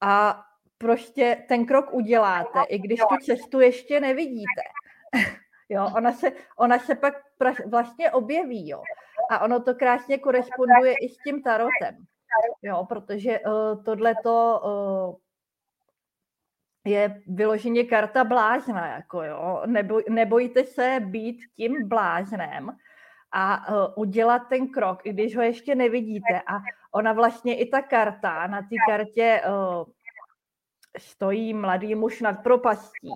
a 0.00 0.44
prostě 0.78 1.44
ten 1.48 1.66
krok 1.66 1.92
uděláte, 1.92 2.60
i 2.68 2.78
když 2.78 3.00
tu 3.00 3.16
cestu 3.24 3.60
ještě 3.60 4.00
nevidíte. 4.00 4.62
Jo, 5.72 5.90
ona 5.96 6.12
se, 6.12 6.32
ona 6.56 6.78
se 6.78 6.94
pak 6.94 7.14
vlastně 7.66 8.10
objeví, 8.10 8.68
jo. 8.68 8.82
A 9.30 9.38
ono 9.38 9.60
to 9.60 9.74
krásně 9.74 10.18
koresponduje 10.18 10.94
i 10.94 11.08
s 11.08 11.16
tím 11.16 11.42
tarotem. 11.42 12.04
Jo, 12.62 12.84
protože 12.88 13.40
uh, 13.40 13.84
tohleto 13.84 14.60
uh, 14.64 15.16
je 16.92 17.22
vyloženě 17.26 17.84
karta 17.84 18.24
blázna, 18.24 18.86
jako 18.86 19.22
jo. 19.22 19.62
Neboj, 19.66 20.04
nebojte 20.08 20.64
se 20.64 21.00
být 21.00 21.40
tím 21.56 21.88
bláznem 21.88 22.76
a 23.32 23.68
uh, 23.68 23.92
udělat 23.96 24.42
ten 24.48 24.68
krok, 24.68 25.06
i 25.06 25.12
když 25.12 25.36
ho 25.36 25.42
ještě 25.42 25.74
nevidíte. 25.74 26.42
A 26.46 26.58
ona 26.92 27.12
vlastně 27.12 27.58
i 27.58 27.68
ta 27.68 27.82
karta, 27.82 28.46
na 28.46 28.62
té 28.62 28.76
kartě 28.88 29.42
uh, 29.48 29.84
stojí 30.98 31.54
mladý 31.54 31.94
muž 31.94 32.20
nad 32.20 32.32
propastí. 32.32 33.08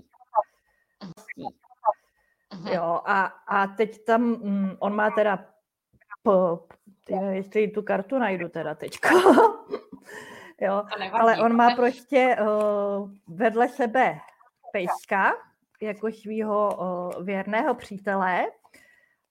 Jo, 2.73 3.01
a, 3.05 3.25
a 3.47 3.67
teď 3.67 4.05
tam, 4.05 4.23
mm, 4.23 4.77
on 4.79 4.95
má 4.95 5.11
teda 5.11 5.54
po, 6.25 6.67
nevím, 7.11 7.33
jestli 7.33 7.69
tu 7.69 7.83
kartu 7.83 8.19
najdu 8.19 8.49
teda 8.49 8.75
teďko. 8.75 9.09
jo, 10.61 10.85
ale 11.13 11.37
on 11.37 11.57
má 11.57 11.75
prostě 11.77 12.37
uh, 12.41 13.11
vedle 13.29 13.69
sebe 13.69 14.19
pejska, 14.73 15.33
jako 15.83 16.13
svého 16.13 16.77
uh, 16.77 17.25
věrného 17.25 17.75
přítele 17.75 18.47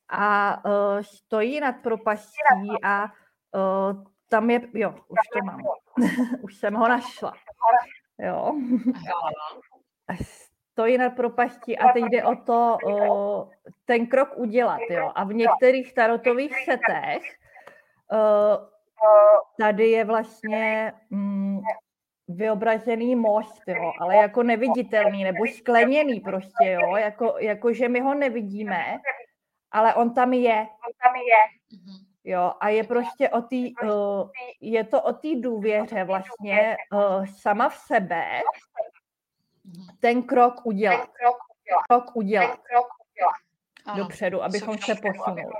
a 0.09 0.57
uh, 0.65 1.01
stojí 1.01 1.59
nad 1.59 1.75
propastí 1.83 2.38
a 2.83 3.03
uh, 3.03 4.03
tam 4.29 4.50
je, 4.50 4.62
jo, 4.73 4.95
už 5.07 5.19
to 5.33 5.45
mám, 5.45 5.62
už 6.41 6.55
jsem 6.55 6.73
ho 6.73 6.88
našla. 6.88 7.33
Jo. 8.19 8.53
stojí 10.74 10.98
nad 10.98 11.10
propastí 11.10 11.77
a 11.77 11.94
teď 11.94 12.03
jde 12.03 12.24
o 12.24 12.36
to 12.36 12.77
o, 12.88 13.50
ten 13.86 14.08
krok 14.08 14.30
udělat. 14.36 14.82
Jo. 14.89 15.12
A 15.15 15.24
v 15.24 15.34
některých 15.34 15.94
tarotových 15.94 16.65
setech 16.65 17.24
o, 18.12 18.74
tady 19.58 19.89
je 19.89 20.06
vlastně 20.06 20.94
mm, 21.10 21.60
vyobrazený 22.27 23.15
most, 23.15 23.62
jo, 23.68 23.92
ale 24.00 24.15
jako 24.15 24.44
neviditelný 24.44 25.24
nebo 25.24 25.48
skleněný 25.48 26.20
prostě, 26.20 26.65
jo, 26.65 26.96
jako, 26.96 27.36
jako 27.39 27.74
že 27.74 27.89
my 27.89 28.01
ho 28.01 28.13
nevidíme, 28.13 28.98
ale 29.72 29.94
on 29.94 30.13
tam 30.13 30.34
je. 30.34 30.60
On 30.60 30.94
tam 31.03 31.15
je. 31.15 31.42
Jo, 32.25 32.53
a 32.60 32.70
je 32.70 32.84
prostě 32.84 33.30
o 33.30 33.42
té, 33.42 33.56
uh, 33.84 34.30
je 34.62 34.84
to 34.84 35.01
o 35.01 35.13
té 35.13 35.27
důvěře 35.36 36.03
vlastně 36.03 36.77
uh, 36.94 37.25
sama 37.25 37.70
v 37.70 37.75
sebe, 37.75 38.42
ten 40.00 40.24
krok 40.24 40.65
udělat. 40.65 40.98
Ten 40.98 41.08
krok 41.08 41.38
udělat. 41.55 41.84
Krok 41.89 42.15
udělat. 42.15 42.48
Ten 42.48 42.58
krok 42.58 42.88
udělat. 43.12 43.36
Ano, 43.86 44.03
dopředu, 44.03 44.43
abychom 44.43 44.77
se 44.77 44.96
posunuli. 44.96 45.53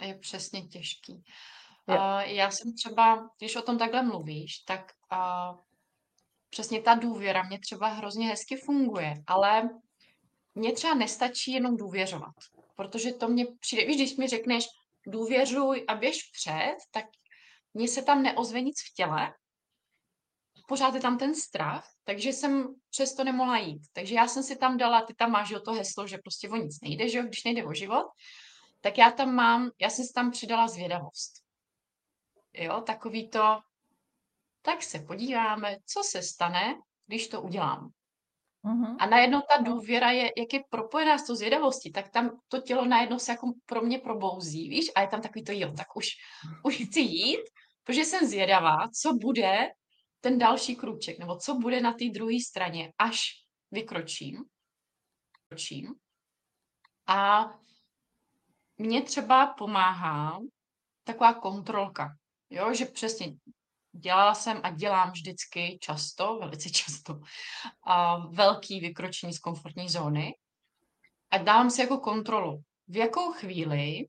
Je 0.00 0.14
přesně 0.14 0.62
těžký. 0.62 1.24
Uh, 1.86 2.20
já 2.20 2.50
jsem 2.50 2.74
třeba, 2.74 3.30
když 3.38 3.56
o 3.56 3.62
tom 3.62 3.78
takhle 3.78 4.02
mluvíš, 4.02 4.58
tak 4.58 4.92
uh, 5.12 5.60
přesně 6.50 6.82
ta 6.82 6.94
důvěra 6.94 7.42
mě 7.42 7.58
třeba 7.58 7.88
hrozně 7.88 8.26
hezky 8.26 8.56
funguje, 8.56 9.14
ale 9.26 9.70
mně 10.54 10.72
třeba 10.72 10.94
nestačí 10.94 11.52
jenom 11.52 11.76
důvěřovat, 11.76 12.34
protože 12.76 13.12
to 13.12 13.28
mě 13.28 13.46
přijde, 13.60 13.86
víš, 13.86 13.96
když 13.96 14.16
mi 14.16 14.28
řekneš 14.28 14.64
důvěřuj 15.06 15.84
a 15.88 15.94
běž 15.94 16.30
před, 16.32 16.76
tak 16.90 17.04
mně 17.74 17.88
se 17.88 18.02
tam 18.02 18.22
neozve 18.22 18.60
nic 18.60 18.76
v 18.90 18.94
těle, 18.94 19.34
pořád 20.70 20.94
je 20.94 21.00
tam 21.00 21.18
ten 21.18 21.34
strach, 21.34 21.88
takže 22.04 22.30
jsem 22.32 22.74
přesto 22.90 23.24
nemohla 23.24 23.58
jít. 23.58 23.82
Takže 23.92 24.14
já 24.14 24.28
jsem 24.28 24.42
si 24.42 24.56
tam 24.56 24.78
dala, 24.78 25.02
ty 25.02 25.14
tam 25.14 25.30
máš 25.30 25.52
o 25.52 25.60
to 25.60 25.72
heslo, 25.72 26.06
že 26.06 26.18
prostě 26.18 26.48
o 26.48 26.56
nic 26.56 26.80
nejde, 26.80 27.08
že 27.08 27.18
jo, 27.18 27.24
když 27.24 27.44
nejde 27.44 27.64
o 27.64 27.74
život, 27.74 28.06
tak 28.80 28.98
já 28.98 29.10
tam 29.10 29.34
mám, 29.34 29.70
já 29.80 29.90
jsem 29.90 30.04
si 30.04 30.12
tam 30.12 30.30
přidala 30.30 30.68
zvědavost. 30.68 31.32
Jo, 32.54 32.80
takový 32.80 33.30
to, 33.30 33.58
tak 34.62 34.82
se 34.82 34.98
podíváme, 34.98 35.76
co 35.86 36.02
se 36.02 36.22
stane, 36.22 36.78
když 37.06 37.28
to 37.28 37.42
udělám. 37.42 37.90
Uh-huh. 38.64 38.96
A 38.98 39.06
najednou 39.06 39.40
ta 39.40 39.62
důvěra 39.62 40.10
je, 40.10 40.32
jak 40.36 40.52
je 40.52 40.62
propojená 40.70 41.18
s 41.18 41.26
tou 41.26 41.34
zvědavostí, 41.34 41.92
tak 41.92 42.08
tam 42.08 42.30
to 42.48 42.60
tělo 42.60 42.84
najednou 42.84 43.18
se 43.18 43.32
jako 43.32 43.52
pro 43.66 43.82
mě 43.82 43.98
probouzí, 43.98 44.68
víš, 44.68 44.90
a 44.94 45.00
je 45.00 45.08
tam 45.08 45.22
takový 45.22 45.44
to, 45.44 45.52
jo, 45.52 45.72
tak 45.76 45.96
už, 45.96 46.06
už 46.64 46.76
chci 46.76 47.00
jít, 47.00 47.44
protože 47.84 48.04
jsem 48.04 48.26
zvědavá, 48.26 48.88
co 48.94 49.12
bude, 49.12 49.68
ten 50.20 50.38
další 50.38 50.76
krůček, 50.76 51.18
nebo 51.18 51.36
co 51.36 51.54
bude 51.54 51.80
na 51.80 51.92
té 51.92 52.04
druhé 52.14 52.36
straně, 52.48 52.92
až 52.98 53.20
vykročím. 53.70 54.44
vykročím. 55.42 55.94
A 57.06 57.50
mně 58.78 59.02
třeba 59.02 59.54
pomáhá 59.54 60.38
taková 61.04 61.34
kontrolka, 61.34 62.16
jo, 62.50 62.74
že 62.74 62.84
přesně 62.84 63.36
dělala 63.92 64.34
jsem 64.34 64.60
a 64.64 64.70
dělám 64.70 65.10
vždycky 65.10 65.78
často, 65.82 66.38
velice 66.38 66.70
často, 66.70 67.20
a 67.82 68.16
velký 68.16 68.80
vykročení 68.80 69.32
z 69.32 69.38
komfortní 69.38 69.88
zóny. 69.88 70.34
a 71.30 71.38
dávám 71.38 71.70
si 71.70 71.80
jako 71.80 71.98
kontrolu, 71.98 72.62
v 72.88 72.96
jakou 72.96 73.32
chvíli 73.32 74.08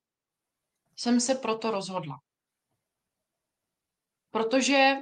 jsem 0.96 1.20
se 1.20 1.36
proto 1.36 1.72
rozhodla. 1.72 2.20
Protože 4.32 4.96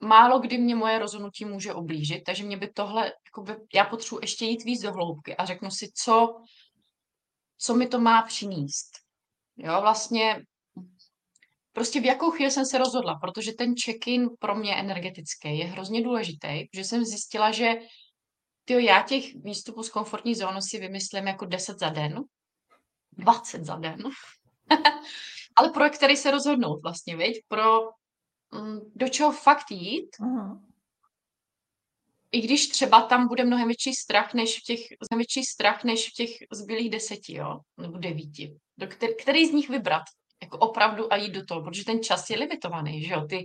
málo 0.00 0.38
kdy 0.38 0.58
mě 0.58 0.74
moje 0.74 0.98
rozhodnutí 0.98 1.44
může 1.44 1.74
oblížit, 1.74 2.24
takže 2.24 2.44
mě 2.44 2.56
by 2.56 2.68
tohle, 2.72 3.12
jakoby, 3.26 3.56
já 3.74 3.84
potřebuji 3.84 4.20
ještě 4.22 4.44
jít 4.44 4.64
víc 4.64 4.82
do 4.82 4.92
hloubky 4.92 5.36
a 5.36 5.44
řeknu 5.44 5.70
si, 5.70 5.92
co, 5.94 6.42
co 7.58 7.74
mi 7.74 7.86
to 7.86 8.00
má 8.00 8.22
přinést. 8.22 8.90
Jo, 9.56 9.80
vlastně 9.80 10.42
prostě 11.72 12.00
v 12.00 12.04
jakou 12.04 12.30
chvíli 12.30 12.50
jsem 12.50 12.66
se 12.66 12.78
rozhodla, 12.78 13.14
protože 13.14 13.52
ten 13.52 13.74
check-in 13.84 14.28
pro 14.38 14.54
mě 14.54 14.76
energetický 14.76 15.58
je 15.58 15.66
hrozně 15.66 16.02
důležitý, 16.02 16.68
že 16.74 16.84
jsem 16.84 17.04
zjistila, 17.04 17.52
že 17.52 17.74
tyjo, 18.64 18.80
já 18.80 19.02
těch 19.02 19.34
výstupů 19.34 19.82
z 19.82 19.90
komfortní 19.90 20.34
zóny 20.34 20.62
si 20.62 20.78
vymyslím 20.78 21.26
jako 21.26 21.44
10 21.44 21.78
za 21.78 21.88
den, 21.88 22.24
20 23.12 23.64
za 23.64 23.76
den, 23.76 23.98
ale 25.56 25.70
pro 25.70 25.90
který 25.90 26.16
se 26.16 26.30
rozhodnout 26.30 26.82
vlastně, 26.82 27.16
viď? 27.16 27.44
Pro 27.48 27.80
do 28.94 29.08
čeho 29.08 29.32
fakt 29.32 29.70
jít, 29.70 30.16
uh-huh. 30.20 30.60
i 32.32 32.40
když 32.40 32.68
třeba 32.68 33.02
tam 33.02 33.28
bude 33.28 33.44
mnohem 33.44 33.68
větší 33.68 33.94
strach, 33.94 34.34
než 34.34 34.60
v 34.60 34.62
těch, 34.62 34.80
větší 35.16 35.44
strach, 35.44 35.84
než 35.84 36.10
v 36.10 36.12
těch 36.12 36.30
zbylých 36.52 36.90
deseti, 36.90 37.34
jo, 37.34 37.60
nebo 37.76 37.98
devíti. 37.98 38.56
Do 38.78 38.86
který, 38.86 39.14
který 39.16 39.46
z 39.46 39.52
nich 39.52 39.68
vybrat, 39.68 40.02
jako 40.42 40.58
opravdu 40.58 41.12
a 41.12 41.16
jít 41.16 41.32
do 41.32 41.44
toho, 41.44 41.62
protože 41.62 41.84
ten 41.84 42.02
čas 42.02 42.30
je 42.30 42.38
limitovaný, 42.38 43.04
že 43.04 43.12
jo, 43.12 43.26
ty 43.26 43.44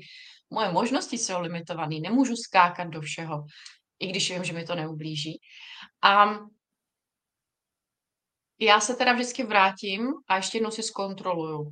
moje 0.50 0.72
možnosti 0.72 1.18
jsou 1.18 1.42
limitované, 1.42 2.00
nemůžu 2.00 2.36
skákat 2.36 2.88
do 2.88 3.02
všeho, 3.02 3.46
i 4.00 4.08
když 4.08 4.32
vím, 4.32 4.44
že 4.44 4.54
mi 4.54 4.66
to 4.66 4.76
neublíží. 4.76 5.40
A 6.02 6.40
já 8.60 8.80
se 8.80 8.96
teda 8.96 9.14
vždycky 9.14 9.44
vrátím 9.44 10.14
a 10.28 10.36
ještě 10.36 10.58
jednou 10.58 10.72
si 10.72 10.84
zkontroluju. 10.84 11.72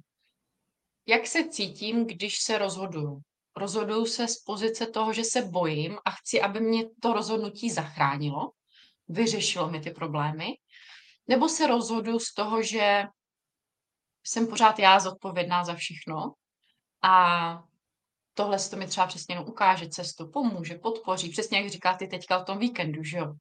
Jak 1.05 1.27
se 1.27 1.50
cítím, 1.50 2.08
když 2.08 2.41
se 2.41 2.58
rozhoduju? 2.58 3.22
Rozhoduju 3.60 4.06
se 4.06 4.28
z 4.28 4.44
pozice 4.44 4.88
toho, 4.88 5.13
že 5.13 5.24
se 5.24 5.42
bojím 5.42 5.98
a 6.06 6.12
chci, 6.12 6.42
aby 6.42 6.60
mě 6.60 6.84
to 7.01 7.13
rozhodnutí 7.13 7.70
zachránilo, 7.70 8.51
vyřešilo 9.08 9.70
mi 9.70 9.80
ty 9.80 9.92
problémy, 9.92 10.48
nebo 11.28 11.50
se 11.50 11.68
rozhoduju 11.68 12.20
z 12.20 12.34
toho, 12.34 12.63
že 12.63 13.04
jsem 14.24 14.48
pořád 14.48 14.80
já 14.80 15.00
zodpovědná 15.00 15.63
za 15.63 15.75
všechno 15.75 16.34
a 17.01 17.63
tohle 18.34 18.60
to 18.60 18.78
mi 18.78 18.88
třeba 18.88 19.08
přesně 19.08 19.39
ukáže 19.39 19.89
cestu, 19.89 20.32
pomůže, 20.32 20.75
podpoří, 20.75 21.30
přesně 21.30 21.60
jak 21.60 21.70
říká 21.70 21.94
ty 21.94 22.08
teďka 22.08 22.39
o 22.39 22.44
tom 22.44 22.58
víkendu, 22.58 23.04
že 23.04 23.18
jo. 23.18 23.34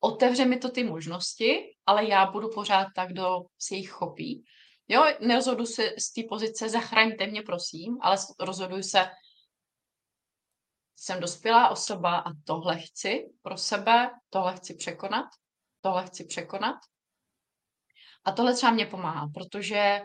Otevře 0.00 0.44
mi 0.44 0.58
to 0.58 0.70
ty 0.70 0.84
možnosti, 0.84 1.74
ale 1.86 2.08
já 2.08 2.30
budu 2.30 2.48
pořád 2.48 2.86
tak, 2.96 3.08
kdo 3.08 3.40
si 3.58 3.74
jich 3.74 3.90
chopí. 3.90 4.44
Jo, 4.88 5.04
nerozhodu 5.20 5.66
se 5.66 5.94
z 5.98 6.12
té 6.12 6.22
pozice, 6.28 6.68
zachraňte 6.68 7.26
mě, 7.26 7.42
prosím, 7.42 7.98
ale 8.00 8.16
rozhoduju 8.40 8.82
se, 8.82 9.10
jsem 10.96 11.20
dospělá 11.20 11.68
osoba 11.68 12.18
a 12.18 12.30
tohle 12.44 12.78
chci 12.78 13.24
pro 13.42 13.56
sebe, 13.56 14.10
tohle 14.30 14.56
chci 14.56 14.74
překonat, 14.74 15.26
tohle 15.80 16.06
chci 16.06 16.24
překonat. 16.24 16.76
A 18.24 18.32
tohle 18.32 18.54
třeba 18.54 18.72
mě 18.72 18.86
pomáhá, 18.86 19.28
protože 19.34 20.00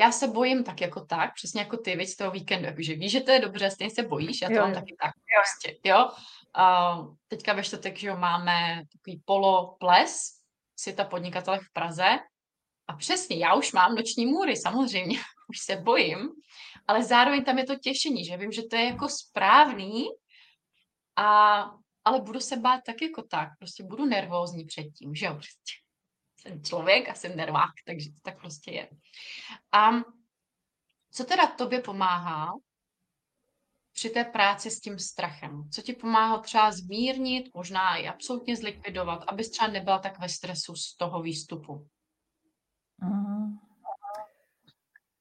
já 0.00 0.12
se 0.12 0.28
bojím 0.28 0.64
tak 0.64 0.80
jako 0.80 1.04
tak, 1.04 1.34
přesně 1.34 1.60
jako 1.60 1.76
ty, 1.76 1.96
víš, 1.96 2.10
z 2.10 2.16
toho 2.16 2.30
víkendu, 2.30 2.66
jakože 2.66 2.94
víš, 2.94 3.12
že 3.12 3.20
to 3.20 3.30
je 3.30 3.40
dobře, 3.40 3.70
stejně 3.70 3.94
se 3.94 4.02
bojíš, 4.02 4.42
já 4.42 4.48
to 4.48 4.54
jo, 4.54 4.60
mám 4.60 4.70
jo. 4.70 4.74
taky 4.74 4.96
tak, 5.02 5.12
prostě, 5.36 5.78
jo. 5.84 6.10
Uh, 6.58 7.14
teďka 7.28 7.52
ve 7.52 7.62
čtvrtek, 7.62 7.98
že 7.98 8.08
jo, 8.08 8.16
máme 8.16 8.82
takový 8.92 9.22
polo 9.24 9.76
ples, 9.80 10.40
si 10.76 10.92
ta 10.92 11.04
podnikatele 11.04 11.58
v 11.58 11.72
Praze 11.72 12.18
a 12.88 12.96
přesně, 12.96 13.36
já 13.36 13.54
už 13.54 13.72
mám 13.72 13.94
noční 13.94 14.26
můry, 14.26 14.56
samozřejmě, 14.56 15.18
už 15.48 15.58
se 15.58 15.76
bojím, 15.76 16.28
ale 16.86 17.04
zároveň 17.04 17.44
tam 17.44 17.58
je 17.58 17.64
to 17.64 17.76
těšení, 17.76 18.24
že 18.24 18.36
vím, 18.36 18.52
že 18.52 18.62
to 18.70 18.76
je 18.76 18.84
jako 18.84 19.08
správný, 19.08 20.08
a, 21.20 21.60
ale 22.04 22.20
budu 22.20 22.40
se 22.40 22.56
bát 22.56 22.80
tak 22.86 23.02
jako 23.02 23.22
tak, 23.22 23.48
prostě 23.58 23.82
budu 23.82 24.06
nervózní 24.06 24.64
předtím, 24.64 25.14
že 25.14 25.26
jo, 25.26 25.34
prostě 25.34 25.72
jsem 26.40 26.64
člověk 26.64 27.08
a 27.08 27.14
jsem 27.14 27.36
nervák, 27.36 27.70
takže 27.86 28.10
to 28.10 28.20
tak 28.22 28.40
prostě 28.40 28.70
je. 28.72 28.90
A 29.72 29.90
co 31.12 31.24
teda 31.24 31.46
tobě 31.46 31.80
pomáhá 31.80 32.52
při 33.92 34.10
té 34.10 34.24
práci 34.24 34.70
s 34.70 34.80
tím 34.80 34.98
strachem? 34.98 35.70
Co 35.70 35.82
ti 35.82 35.92
pomáhá 35.92 36.38
třeba 36.38 36.72
zmírnit, 36.72 37.54
možná 37.54 37.96
i 37.96 38.08
absolutně 38.08 38.56
zlikvidovat, 38.56 39.24
abys 39.26 39.50
třeba 39.50 39.68
nebyla 39.68 39.98
tak 39.98 40.18
ve 40.18 40.28
stresu 40.28 40.74
z 40.74 40.96
toho 40.96 41.22
výstupu? 41.22 41.88
Mhm. 42.98 43.58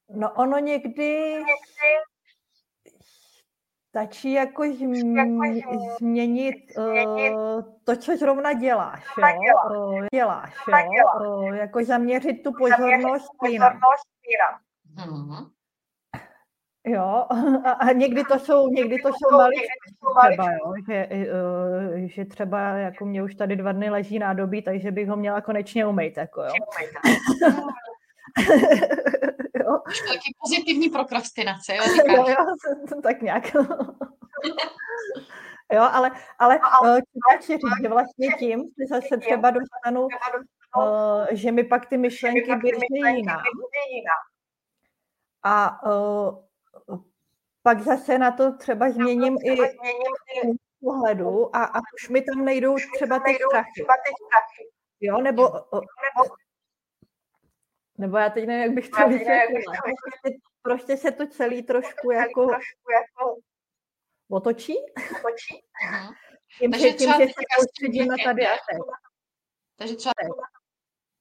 No 0.10 0.34
ono 0.34 0.60
někdy 0.60 1.40
stačí 3.90 4.34
jako 4.34 4.64
změnit 6.00 6.56
uh, 6.78 7.62
to, 7.84 7.96
co 7.96 8.18
zrovna 8.18 8.54
děláš, 8.54 9.06
jo? 9.18 9.78
Uh, 9.78 10.06
děláš, 10.14 10.56
jo? 10.68 11.28
Uh, 11.28 11.56
jako 11.56 11.84
zaměřit 11.84 12.44
tu 12.44 12.52
pozornost 12.54 13.32
jinam. 13.50 13.80
Hmm. 14.96 15.46
Jo, 16.86 17.26
a, 17.66 17.72
a 17.72 17.92
někdy 17.92 18.24
to 18.24 18.40
jsou, 18.40 18.68
někdy 18.68 18.96
to 19.04 19.10
jsou 19.10 19.38
malé 19.38 19.52
třeba, 20.30 20.52
jo, 20.52 20.74
že, 20.88 21.10
že 22.06 22.26
třeba 22.26 22.60
jako 22.60 23.06
mě 23.06 23.24
už 23.24 23.36
tady 23.36 23.56
dva 23.56 23.72
dny 23.72 23.90
leží 23.90 24.20
nádobí, 24.20 24.62
takže 24.62 24.92
bych 24.92 25.10
ho 25.10 25.16
měla 25.16 25.42
konečně 25.42 25.86
umýt, 25.86 26.18
jako 26.18 26.42
jo. 26.42 26.54
jo. 29.70 29.80
Taky 30.08 30.36
pozitivní 30.40 30.90
prokrastinace, 30.90 31.76
jo, 31.76 31.84
jo, 32.08 32.26
jo, 32.28 32.36
tak 33.04 33.22
nějak. 33.22 33.54
jo, 35.74 35.82
ale, 35.92 36.12
ale 36.40 36.60
chci 37.38 37.52
říct, 37.52 37.82
že 37.82 37.90
vlastně 37.90 38.28
tím 38.40 38.60
že 38.60 38.88
zase 38.90 39.18
třeba 39.18 39.52
dostanu, 39.52 40.08
uh, 40.78 41.26
že 41.32 41.52
mi 41.52 41.64
pak 41.64 41.86
ty 41.86 41.98
myšlenky 41.98 42.56
běží 42.56 43.18
jinam. 43.18 43.40
A 45.44 45.84
uh, 45.92 46.38
pak 47.64 47.82
zase 47.82 48.18
na 48.18 48.32
to 48.32 48.58
třeba 48.58 48.90
změním 48.90 49.38
i 49.46 49.58
pohledu 50.82 51.56
a, 51.56 51.64
a 51.64 51.80
už 51.96 52.10
mi 52.10 52.22
tam 52.22 52.46
nejdou 52.46 52.76
třeba 52.96 53.20
ty 53.20 53.38
strachy. 53.48 53.84
Jo, 55.02 55.22
nebo, 55.22 55.44
nebo 55.44 56.36
já 58.18 58.30
teď 58.30 58.46
nevím, 58.48 58.64
jak 58.64 58.74
bych 58.74 58.90
to 58.90 59.10
vysvětlila. 59.10 59.74
Prostě, 59.84 60.38
prostě 60.62 60.98
se 60.98 61.12
to 61.12 61.28
celý 61.28 61.64
trošku 61.64 62.12
jako, 62.12 62.42
jako 62.52 63.36
otočí. 64.30 64.76
otočí. 65.20 65.64
Tím, 66.60 66.72
Takže 66.72 66.94
tím, 66.94 67.14
že 67.14 67.26
se 68.04 68.24
tady 68.24 68.48
a 68.48 68.52
teď. 68.52 68.80
Takže 69.76 69.96
třeba, 69.96 70.14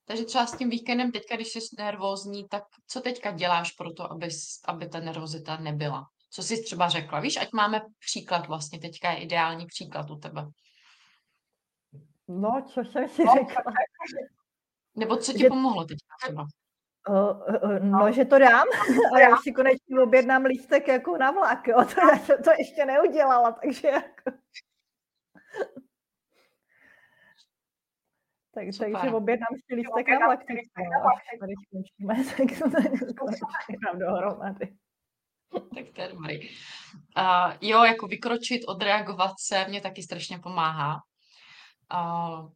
takže 0.04 0.24
třeba 0.24 0.46
s 0.46 0.56
tím 0.56 0.70
víkendem 0.70 1.12
teďka, 1.12 1.36
když 1.36 1.48
jsi 1.48 1.58
nervózní, 1.78 2.48
tak 2.48 2.62
co 2.86 3.00
teďka 3.00 3.30
děláš 3.30 3.72
pro 3.72 3.92
to, 3.92 4.12
aby, 4.12 4.28
aby 4.64 4.88
ta 4.88 5.00
nervozita 5.00 5.56
nebyla? 5.56 6.04
Co 6.30 6.42
jsi 6.42 6.62
třeba 6.62 6.88
řekla? 6.88 7.20
Víš, 7.20 7.36
ať 7.36 7.52
máme 7.52 7.80
příklad 7.98 8.46
vlastně, 8.46 8.78
teďka 8.78 9.10
je 9.10 9.22
ideální 9.22 9.66
příklad 9.66 10.10
u 10.10 10.16
tebe. 10.16 10.46
No, 12.28 12.64
co 12.74 12.84
jsem 12.84 13.08
si 13.08 13.22
řekla? 13.22 13.72
Nebo 14.96 15.16
co 15.16 15.32
ti 15.32 15.38
že... 15.38 15.48
pomohlo 15.48 15.84
teďka 15.84 16.14
třeba? 16.22 16.46
Uh, 17.08 17.14
uh, 17.62 17.78
no, 17.80 18.12
že 18.12 18.24
to 18.24 18.38
dám 18.38 18.66
a 19.14 19.18
já 19.18 19.36
si 19.36 19.52
konečně 19.52 20.00
objednám 20.00 20.44
lístek 20.44 20.88
jako 20.88 21.16
na 21.16 21.30
vlak, 21.30 21.68
jo. 21.68 21.84
To 21.94 22.00
já 22.00 22.18
jsem 22.18 22.42
to 22.42 22.50
ještě 22.58 22.84
neudělala, 22.84 23.52
takže 23.52 23.88
jako... 23.88 24.30
tak, 28.54 28.64
takže 28.78 29.10
objednám 29.12 29.48
si 29.66 29.74
lístek 29.74 30.08
na 30.08 30.26
vlak, 30.26 30.40
teď, 30.46 30.58
tady 31.40 31.52
skončíme, 31.66 32.14
tak 32.36 32.48
to 33.18 33.26
dám 33.86 33.98
dohromady. 33.98 34.76
Tak 35.74 35.84
to 35.94 36.00
je 36.00 36.08
dobrý. 36.08 36.48
Uh, 37.18 37.52
jo, 37.60 37.84
jako 37.84 38.06
vykročit, 38.06 38.62
odreagovat 38.68 39.32
se, 39.38 39.68
mě 39.68 39.80
taky 39.80 40.02
strašně 40.02 40.38
pomáhá. 40.38 40.96
Uh, 41.94 42.50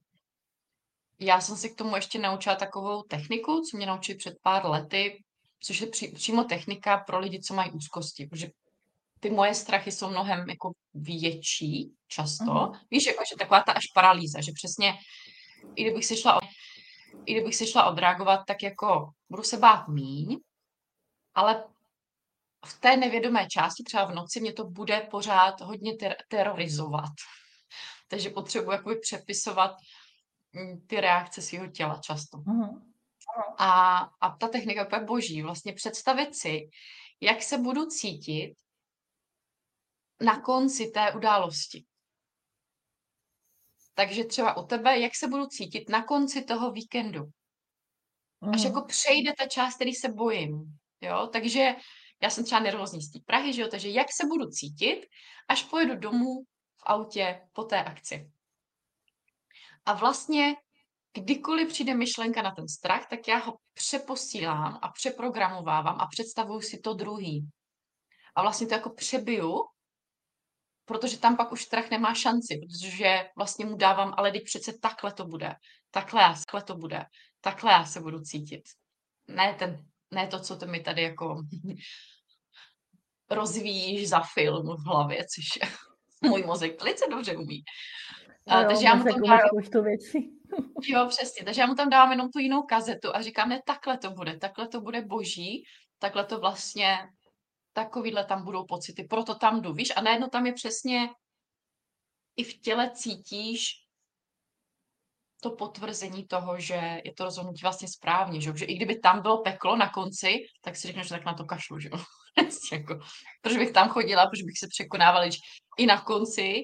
já 1.25 1.41
jsem 1.41 1.57
si 1.57 1.71
k 1.71 1.77
tomu 1.77 1.97
ještě 1.97 2.19
naučila 2.19 2.55
takovou 2.55 3.03
techniku, 3.03 3.61
co 3.71 3.77
mě 3.77 3.87
naučili 3.87 4.19
před 4.19 4.35
pár 4.43 4.67
lety, 4.67 5.23
což 5.61 5.81
je 5.81 5.87
při, 5.87 6.09
přímo 6.09 6.45
technika 6.45 6.99
pro 6.99 7.19
lidi, 7.19 7.41
co 7.41 7.55
mají 7.55 7.71
úzkosti, 7.71 8.27
protože 8.27 8.49
ty 9.21 9.31
moje 9.31 9.55
strachy 9.55 9.93
jsou 9.93 10.11
mnohem 10.11 10.51
jako 10.51 10.73
větší 10.95 11.93
často. 12.09 12.45
Uh-huh. 12.45 12.81
Víš, 12.91 13.07
jako, 13.07 13.25
že 13.31 13.37
taková 13.39 13.63
ta 13.63 13.73
až 13.73 13.85
paralýza, 13.95 14.41
že 14.41 14.53
přesně, 14.55 14.95
i 15.77 15.83
kdybych 15.83 16.07
se 16.07 16.17
šla, 16.17 16.41
i 17.27 17.35
kdybych 17.35 17.57
se 17.57 17.67
šla 17.67 17.91
odreagovat, 17.91 18.41
tak 18.47 18.63
jako 18.63 19.11
budu 19.29 19.43
se 19.43 19.57
bát 19.57 19.89
míň, 19.89 20.39
ale 21.35 21.65
v 22.67 22.81
té 22.81 22.97
nevědomé 22.97 23.47
části, 23.47 23.83
třeba 23.83 24.05
v 24.05 24.15
noci, 24.15 24.41
mě 24.41 24.53
to 24.53 24.65
bude 24.65 25.01
pořád 25.11 25.61
hodně 25.61 25.93
ter- 25.93 26.17
terorizovat. 26.29 27.13
Takže 28.09 28.31
potřebuji 28.31 28.71
jakoby 28.71 28.97
přepisovat 28.97 29.71
ty 30.87 31.01
reakce 31.01 31.43
svého 31.43 31.67
těla 31.67 32.01
často. 32.05 32.37
Uh-huh. 32.37 32.83
A, 33.59 33.99
a 34.21 34.37
ta 34.37 34.49
technika 34.49 34.89
je 34.97 35.05
boží. 35.05 35.43
Vlastně 35.43 35.73
představit 35.73 36.37
si, 36.37 36.71
jak 37.21 37.43
se 37.43 37.59
budu 37.59 37.87
cítit 37.87 38.55
na 40.21 40.41
konci 40.41 40.87
té 40.87 41.13
události. 41.13 41.85
Takže 43.95 44.25
třeba 44.25 44.57
u 44.57 44.67
tebe, 44.67 44.99
jak 44.99 45.15
se 45.15 45.29
budu 45.29 45.47
cítit 45.47 45.89
na 45.89 46.05
konci 46.05 46.45
toho 46.45 46.73
víkendu. 46.73 47.25
Až 48.53 48.61
mm. 48.61 48.67
jako 48.67 48.85
přejde 48.87 49.33
ta 49.39 49.47
část, 49.47 49.75
který 49.75 49.95
se 49.95 50.09
bojím. 50.09 50.79
Jo? 51.01 51.29
Takže 51.33 51.75
já 52.23 52.31
jsem 52.31 52.45
třeba 52.45 52.61
nervózní 52.61 53.03
z 53.03 53.11
té 53.11 53.19
Prahy, 53.27 53.53
že 53.53 53.63
jo? 53.63 53.69
takže 53.69 53.89
jak 53.89 54.07
se 54.13 54.27
budu 54.27 54.51
cítit, 54.51 55.07
až 55.49 55.63
pojedu 55.63 55.97
domů 55.97 56.43
v 56.77 56.83
autě 56.83 57.49
po 57.53 57.65
té 57.65 57.85
akci. 57.85 58.31
A 59.87 59.93
vlastně 59.93 60.55
kdykoliv 61.15 61.69
přijde 61.69 61.95
myšlenka 61.95 62.43
na 62.43 62.51
ten 62.51 62.69
strach, 62.69 63.09
tak 63.11 63.29
já 63.29 63.39
ho 63.39 63.57
přeposílám 63.75 64.79
a 64.83 64.89
přeprogramovávám 64.89 66.01
a 66.01 66.07
představuju 66.07 66.61
si 66.61 66.79
to 66.79 66.95
druhý. 66.95 67.51
A 68.37 68.43
vlastně 68.43 68.67
to 68.67 68.75
jako 68.75 68.91
přebiju, 68.91 69.55
protože 70.85 71.19
tam 71.19 71.37
pak 71.37 71.53
už 71.53 71.63
strach 71.63 71.91
nemá 71.91 72.15
šanci, 72.15 72.59
protože 72.59 73.31
vlastně 73.37 73.65
mu 73.65 73.77
dávám, 73.77 74.15
ale 74.17 74.33
teď 74.33 74.43
přece 74.45 74.73
takhle 74.83 75.13
to 75.13 75.25
bude, 75.25 75.55
takhle, 75.91 76.35
takhle 76.35 76.63
to 76.63 76.75
bude, 76.75 77.05
takhle 77.41 77.73
já 77.73 77.85
se 77.85 78.01
budu 78.01 78.21
cítit. 78.21 78.63
Ne, 79.29 79.55
ten, 79.59 79.85
ne 80.11 80.27
to, 80.27 80.41
co 80.41 80.57
to 80.57 80.67
mi 80.67 80.81
tady 80.81 81.03
jako 81.03 81.43
rozvíjíš 83.31 84.09
za 84.09 84.21
film 84.35 84.77
v 84.77 84.87
hlavě, 84.87 85.19
což 85.19 85.71
můj 86.31 86.43
mozek 86.43 86.83
velice 86.83 87.05
dobře 87.11 87.37
umí. 87.37 87.63
No 88.47 88.61
jo, 88.61 88.65
takže 88.69 88.85
já 88.85 88.95
mu 88.95 89.05
tam 89.05 89.23
dávám, 89.23 89.71
to 89.73 89.83
věci. 89.83 90.19
jo, 90.83 91.07
přesně. 91.09 91.45
Takže 91.45 91.61
já 91.61 91.67
mu 91.67 91.75
tam 91.75 91.91
dávám 91.91 92.11
jenom 92.11 92.31
tu 92.31 92.39
jinou 92.39 92.63
kazetu 92.63 93.17
a 93.17 93.23
říkám, 93.23 93.49
ne, 93.49 93.63
takhle 93.67 93.99
to 93.99 94.11
bude, 94.11 94.39
takhle 94.39 94.69
to 94.69 94.81
bude 94.81 95.03
boží, 95.03 95.65
takhle 95.99 96.25
to 96.25 96.41
vlastně, 96.41 96.99
takovýhle 97.73 98.25
tam 98.25 98.45
budou 98.45 98.65
pocity, 98.65 99.05
proto 99.05 99.35
tam 99.35 99.63
jdu, 99.63 99.73
víš, 99.73 99.93
a 99.97 100.01
najednou 100.01 100.29
tam 100.29 100.47
je 100.47 100.53
přesně, 100.53 101.09
i 102.37 102.45
v 102.45 102.61
těle 102.61 102.91
cítíš 102.91 103.83
to 105.43 105.51
potvrzení 105.51 106.27
toho, 106.27 106.61
že 106.61 107.01
je 107.05 107.15
to 107.15 107.25
rozhodnutí 107.25 107.63
vlastně 107.63 107.89
správně, 107.89 108.41
že, 108.41 108.53
že 108.57 108.65
i 108.65 108.75
kdyby 108.75 108.99
tam 108.99 109.23
bylo 109.23 109.43
peklo 109.43 109.77
na 109.77 109.89
konci, 109.91 110.47
tak 110.61 110.77
si 110.77 110.87
řekneš, 110.87 111.09
že 111.09 111.15
tak 111.15 111.25
na 111.25 111.35
to 111.35 111.45
kašlu, 111.45 111.81
že 111.81 111.91
jako, 112.73 112.99
proč 113.41 113.57
bych 113.57 113.73
tam 113.73 113.89
chodila, 113.89 114.27
proč 114.27 114.43
bych 114.43 114.59
se 114.59 114.67
překonávala, 114.69 115.27
i 115.79 115.87
na 115.87 116.01
konci 116.01 116.63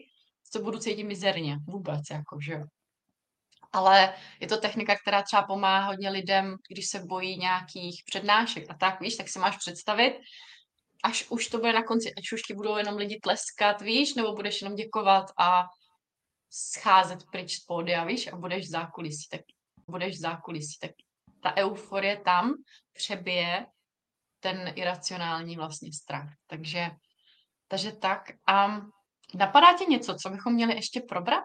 se 0.53 0.63
budu 0.63 0.79
cítit 0.79 1.05
mizerně, 1.05 1.57
vůbec, 1.67 2.01
jako, 2.11 2.39
že 2.41 2.53
jo. 2.53 2.65
Ale 3.73 4.15
je 4.41 4.47
to 4.47 4.57
technika, 4.57 4.97
která 4.97 5.23
třeba 5.23 5.43
pomáhá 5.43 5.87
hodně 5.87 6.11
lidem, 6.11 6.57
když 6.71 6.87
se 6.89 7.01
bojí 7.05 7.39
nějakých 7.39 8.03
přednášek 8.07 8.71
a 8.71 8.75
tak, 8.75 9.01
víš, 9.01 9.17
tak 9.17 9.29
si 9.29 9.39
máš 9.39 9.57
představit, 9.57 10.19
až 11.05 11.27
už 11.31 11.49
to 11.49 11.59
bude 11.59 11.73
na 11.73 11.83
konci, 11.83 12.15
až 12.15 12.33
už 12.33 12.43
ti 12.43 12.55
budou 12.55 12.77
jenom 12.77 12.97
lidi 12.97 13.19
tleskat, 13.23 13.83
víš, 13.83 14.15
nebo 14.15 14.35
budeš 14.35 14.63
jenom 14.63 14.75
děkovat 14.75 15.27
a 15.39 15.65
scházet 16.51 17.19
pryč 17.33 17.55
z 17.55 17.65
pódia, 17.65 18.05
víš, 18.05 18.27
a 18.27 18.37
budeš 18.37 18.67
v 18.67 18.71
zákulisí, 18.71 19.29
tak 19.31 19.41
budeš 19.89 20.17
v 20.17 20.21
zákulisí, 20.21 20.79
tak 20.81 20.91
ta 21.43 21.57
euforie 21.57 22.17
tam 22.17 22.55
přebije 22.93 23.67
ten 24.41 24.73
iracionální 24.75 25.57
vlastně 25.57 25.93
strach. 25.93 26.29
Takže, 26.47 26.91
takže 27.69 27.93
tak. 27.93 28.23
A 28.47 28.81
napadá 29.35 29.79
ti 29.79 29.87
něco, 29.87 30.15
co 30.15 30.31
bychom 30.31 30.55
měli 30.55 30.75
ještě 30.75 31.01
probrat? 31.01 31.45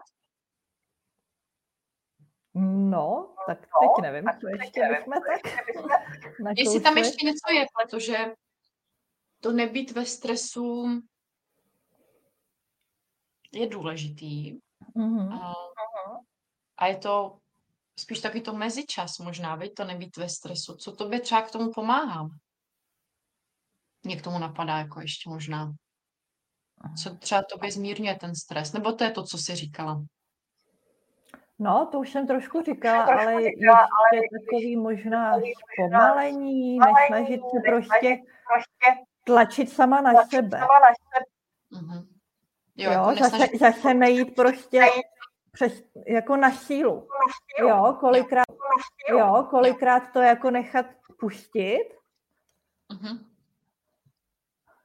No, 2.90 3.34
tak 3.46 3.58
teď 3.58 3.90
no, 3.98 4.02
nevím, 4.02 4.24
co 4.40 4.48
ještě 4.48 4.80
bychom 4.88 5.12
tak 6.44 6.58
Jestli 6.58 6.80
tam 6.80 6.98
ještě 6.98 7.26
něco 7.26 7.52
je, 7.52 7.66
protože 7.82 8.16
to 9.40 9.52
nebýt 9.52 9.90
ve 9.90 10.06
stresu 10.06 10.86
je 13.52 13.66
důležitý. 13.66 14.58
Mm-hmm. 14.96 15.42
A, 15.42 15.54
a 16.76 16.86
je 16.86 16.96
to 16.96 17.38
spíš 17.98 18.20
taky 18.20 18.40
to 18.40 18.52
mezičas 18.52 19.18
možná, 19.18 19.56
veď 19.56 19.74
to 19.74 19.84
nebýt 19.84 20.16
ve 20.16 20.28
stresu. 20.28 20.76
Co 20.76 20.92
tobě 20.92 21.20
třeba 21.20 21.42
k 21.42 21.50
tomu 21.50 21.72
pomáhá? 21.72 22.28
Mě 24.02 24.16
k 24.16 24.22
tomu 24.22 24.38
napadá 24.38 24.78
jako 24.78 25.00
ještě 25.00 25.30
možná. 25.30 25.72
Co 27.02 27.14
třeba 27.14 27.42
tobě 27.42 27.72
zmírňuje 27.72 28.14
ten 28.14 28.34
stres? 28.34 28.72
Nebo 28.72 28.92
to 28.92 29.04
je 29.04 29.10
to, 29.10 29.22
co 29.22 29.38
jsi 29.38 29.54
říkala? 29.54 30.04
No, 31.58 31.88
to 31.92 31.98
už 31.98 32.10
jsem 32.12 32.26
trošku 32.26 32.62
říkala, 32.62 33.06
trošku 33.06 33.28
ale 33.28 33.42
říkala, 33.42 33.78
ale 33.78 34.14
je 34.14 34.22
takový 34.40 34.76
možná 34.76 35.32
zpomalení, 35.74 36.78
nesnažit 36.78 37.40
se 37.40 37.70
prostě, 37.70 38.18
prostě 38.46 39.04
tlačit 39.24 39.70
sama 39.70 40.00
na 40.00 40.12
tlačit 40.12 40.30
sebe. 40.30 40.58
Sama 40.58 40.78
na 40.78 40.86
sebe. 40.86 41.26
Uh-huh. 41.72 42.06
Jo, 42.76 42.92
jo 42.92 43.10
jako 43.10 43.14
zase, 43.24 43.46
zase 43.58 43.94
nejít 43.94 44.34
prostě 44.34 44.80
přes, 45.52 45.82
jako 46.06 46.36
na 46.36 46.50
sílu. 46.50 47.08
Jo, 47.60 47.96
kolikrát, 48.00 48.46
jo, 49.08 49.46
kolikrát 49.50 50.12
to 50.12 50.20
jako 50.20 50.50
nechat 50.50 50.86
pustit. 51.20 51.88
Uh-huh. 52.90 53.18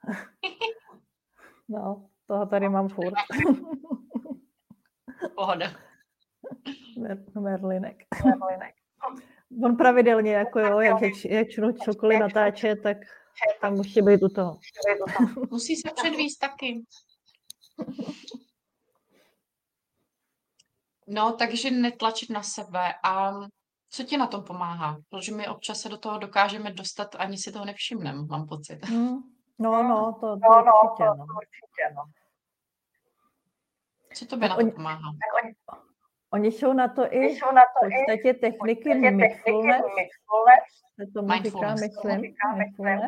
No, 1.69 2.09
toho 2.27 2.45
tady 2.45 2.69
mám 2.69 2.89
furt. 2.89 3.13
Pohoda. 5.35 5.71
Mer- 6.97 7.39
Merlinek. 7.39 7.97
Merlinek. 8.25 8.75
On 9.63 9.77
pravidelně, 9.77 10.33
jako 10.33 10.59
jo, 10.59 10.79
jak 10.79 10.97
začnu 11.31 11.73
cokoliv 11.73 12.19
natáčet, 12.19 12.83
tak 12.83 12.97
tam 13.61 13.73
musí 13.73 14.01
být 14.01 14.23
u 14.23 14.29
toho. 14.29 14.59
Musí 15.51 15.75
se 15.75 15.89
předvíst 15.95 16.39
taky. 16.39 16.83
No, 21.07 21.33
takže 21.33 21.71
netlačit 21.71 22.29
na 22.29 22.43
sebe. 22.43 22.93
A 23.03 23.33
co 23.89 24.03
ti 24.03 24.17
na 24.17 24.27
tom 24.27 24.43
pomáhá? 24.43 24.97
Protože 25.09 25.35
my 25.35 25.47
občas 25.47 25.81
se 25.81 25.89
do 25.89 25.97
toho 25.97 26.19
dokážeme 26.19 26.71
dostat, 26.73 27.15
ani 27.15 27.37
si 27.37 27.51
toho 27.51 27.65
nevšimneme, 27.65 28.25
mám 28.25 28.47
pocit. 28.47 28.89
Mm. 28.89 29.17
No, 29.59 29.83
no, 29.83 30.13
to, 30.13 30.19
to, 30.19 30.49
no, 30.49 30.65
no, 30.65 30.71
určitě, 30.83 31.03
no. 31.05 31.15
to 31.15 31.33
určitě, 31.33 31.93
no. 31.95 32.03
Co 34.13 34.25
tobě 34.25 34.49
na 34.49 34.55
to 34.55 34.71
pomáhá? 34.71 35.11
Oni, 35.43 35.53
oni 36.33 36.51
jsou 36.51 36.73
na 36.73 36.87
to 36.87 37.13
i 37.13 37.25
jsou 37.25 37.51
na 37.51 37.61
to 37.61 37.87
v 37.87 37.89
podstatě 37.89 38.33
techniky 38.33 38.93
mindfulness, 38.93 39.83
se 40.95 41.05
tomu 41.13 41.29
říká, 41.43 41.75
myslím. 41.75 43.01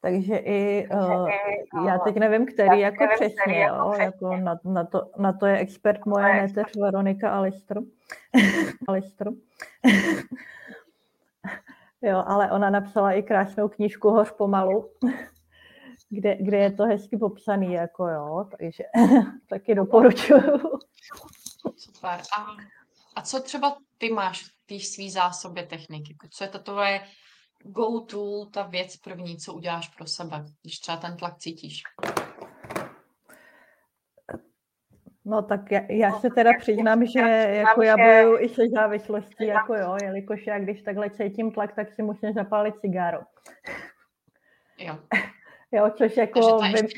Takže 0.00 0.36
i, 0.36 0.88
uh, 0.88 1.30
já 1.86 1.98
teď 1.98 2.16
nevím, 2.16 2.46
který 2.46 2.80
jako 2.80 3.06
přesně, 3.14 3.62
jo, 3.62 3.92
jako 3.98 4.36
na, 4.36 4.60
na, 4.64 4.84
to, 4.84 5.10
na 5.18 5.32
to 5.32 5.46
je 5.46 5.58
expert 5.58 6.06
moje 6.06 6.42
neteř 6.42 6.76
Veronika 6.76 7.30
Alistr. 7.30 7.78
Alistr. 8.88 9.28
Jo, 12.02 12.24
ale 12.26 12.52
ona 12.52 12.70
napsala 12.70 13.12
i 13.12 13.22
krásnou 13.22 13.68
knížku 13.68 14.10
Hoř 14.10 14.32
pomalu, 14.32 14.90
kde, 16.10 16.36
kde 16.40 16.56
je 16.56 16.72
to 16.72 16.84
hezky 16.84 17.16
popsaný, 17.16 17.72
jako 17.72 18.08
jo, 18.08 18.48
takže 18.58 18.84
taky 19.48 19.74
doporučuju. 19.74 20.58
Super. 21.76 22.20
A, 22.38 22.46
a 23.16 23.22
co 23.22 23.40
třeba 23.40 23.76
ty 23.98 24.10
máš 24.10 24.42
v 24.42 24.66
té 24.66 24.78
svý 24.84 25.10
zásobě 25.10 25.66
techniky? 25.66 26.16
Co 26.30 26.44
je 26.44 26.50
to 26.50 26.58
tvoje 26.58 27.00
go-to, 27.64 28.46
ta 28.46 28.62
věc 28.62 28.96
první, 28.96 29.36
co 29.36 29.54
uděláš 29.54 29.88
pro 29.88 30.06
sebe, 30.06 30.44
když 30.62 30.78
třeba 30.78 30.96
ten 30.96 31.16
tlak 31.16 31.38
cítíš? 31.38 31.82
No 35.24 35.42
tak 35.42 35.70
já, 35.70 35.80
já 35.88 36.12
se 36.12 36.30
teda 36.30 36.50
přiznám, 36.58 37.06
že 37.06 37.20
jako 37.66 37.82
já 37.82 37.96
bojuju 37.96 38.38
i 38.40 38.48
se 38.48 38.62
závislostí, 38.68 39.46
jako 39.46 39.74
jo, 39.74 39.96
jelikož 40.02 40.46
já 40.46 40.58
když 40.58 40.82
takhle 40.82 41.10
cítím 41.10 41.52
tlak, 41.52 41.74
tak 41.74 41.92
si 41.92 42.02
musím 42.02 42.32
zapálit 42.32 42.80
cigáro. 42.80 43.18
Jo. 44.78 44.98
Jo, 45.74 45.90
což 45.98 46.16
jako 46.16 46.58
vím, 46.60 46.88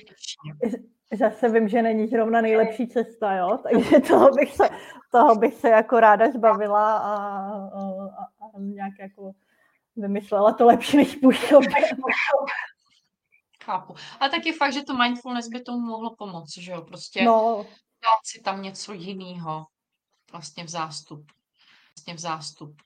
zase 1.18 1.48
vím, 1.48 1.68
že 1.68 1.82
není 1.82 2.08
zrovna 2.08 2.40
nejlepší 2.40 2.88
cesta, 2.88 3.34
jo, 3.34 3.58
takže 3.62 4.00
toho 4.00 4.30
bych 4.30 4.54
se, 4.54 4.68
toho 5.10 5.34
bych 5.34 5.54
se 5.54 5.68
jako 5.68 6.00
ráda 6.00 6.30
zbavila 6.30 6.96
a, 6.96 7.14
a, 7.14 7.80
a 8.40 8.58
nějak 8.58 8.92
jako 9.00 9.32
vymyslela 9.96 10.52
to 10.52 10.66
lepší 10.66 11.04
způsob. 11.04 11.64
Chápu. 13.64 13.94
A 14.20 14.28
tak 14.28 14.46
je 14.46 14.52
fakt, 14.52 14.72
že 14.72 14.82
to 14.82 14.94
mindfulness 14.94 15.48
by 15.48 15.60
tomu 15.60 15.80
mohlo 15.80 16.14
pomoct, 16.16 16.58
že 16.58 16.72
jo, 16.72 16.82
prostě. 16.82 17.24
No, 17.24 17.66
dát 18.04 18.20
si 18.24 18.40
tam 18.42 18.62
něco 18.62 18.92
jiného 18.92 19.66
vlastně 20.32 20.64
v 20.64 20.68
zástup. 20.68 21.26
Vlastně 21.96 22.14
v 22.14 22.18
zástup. 22.18 22.76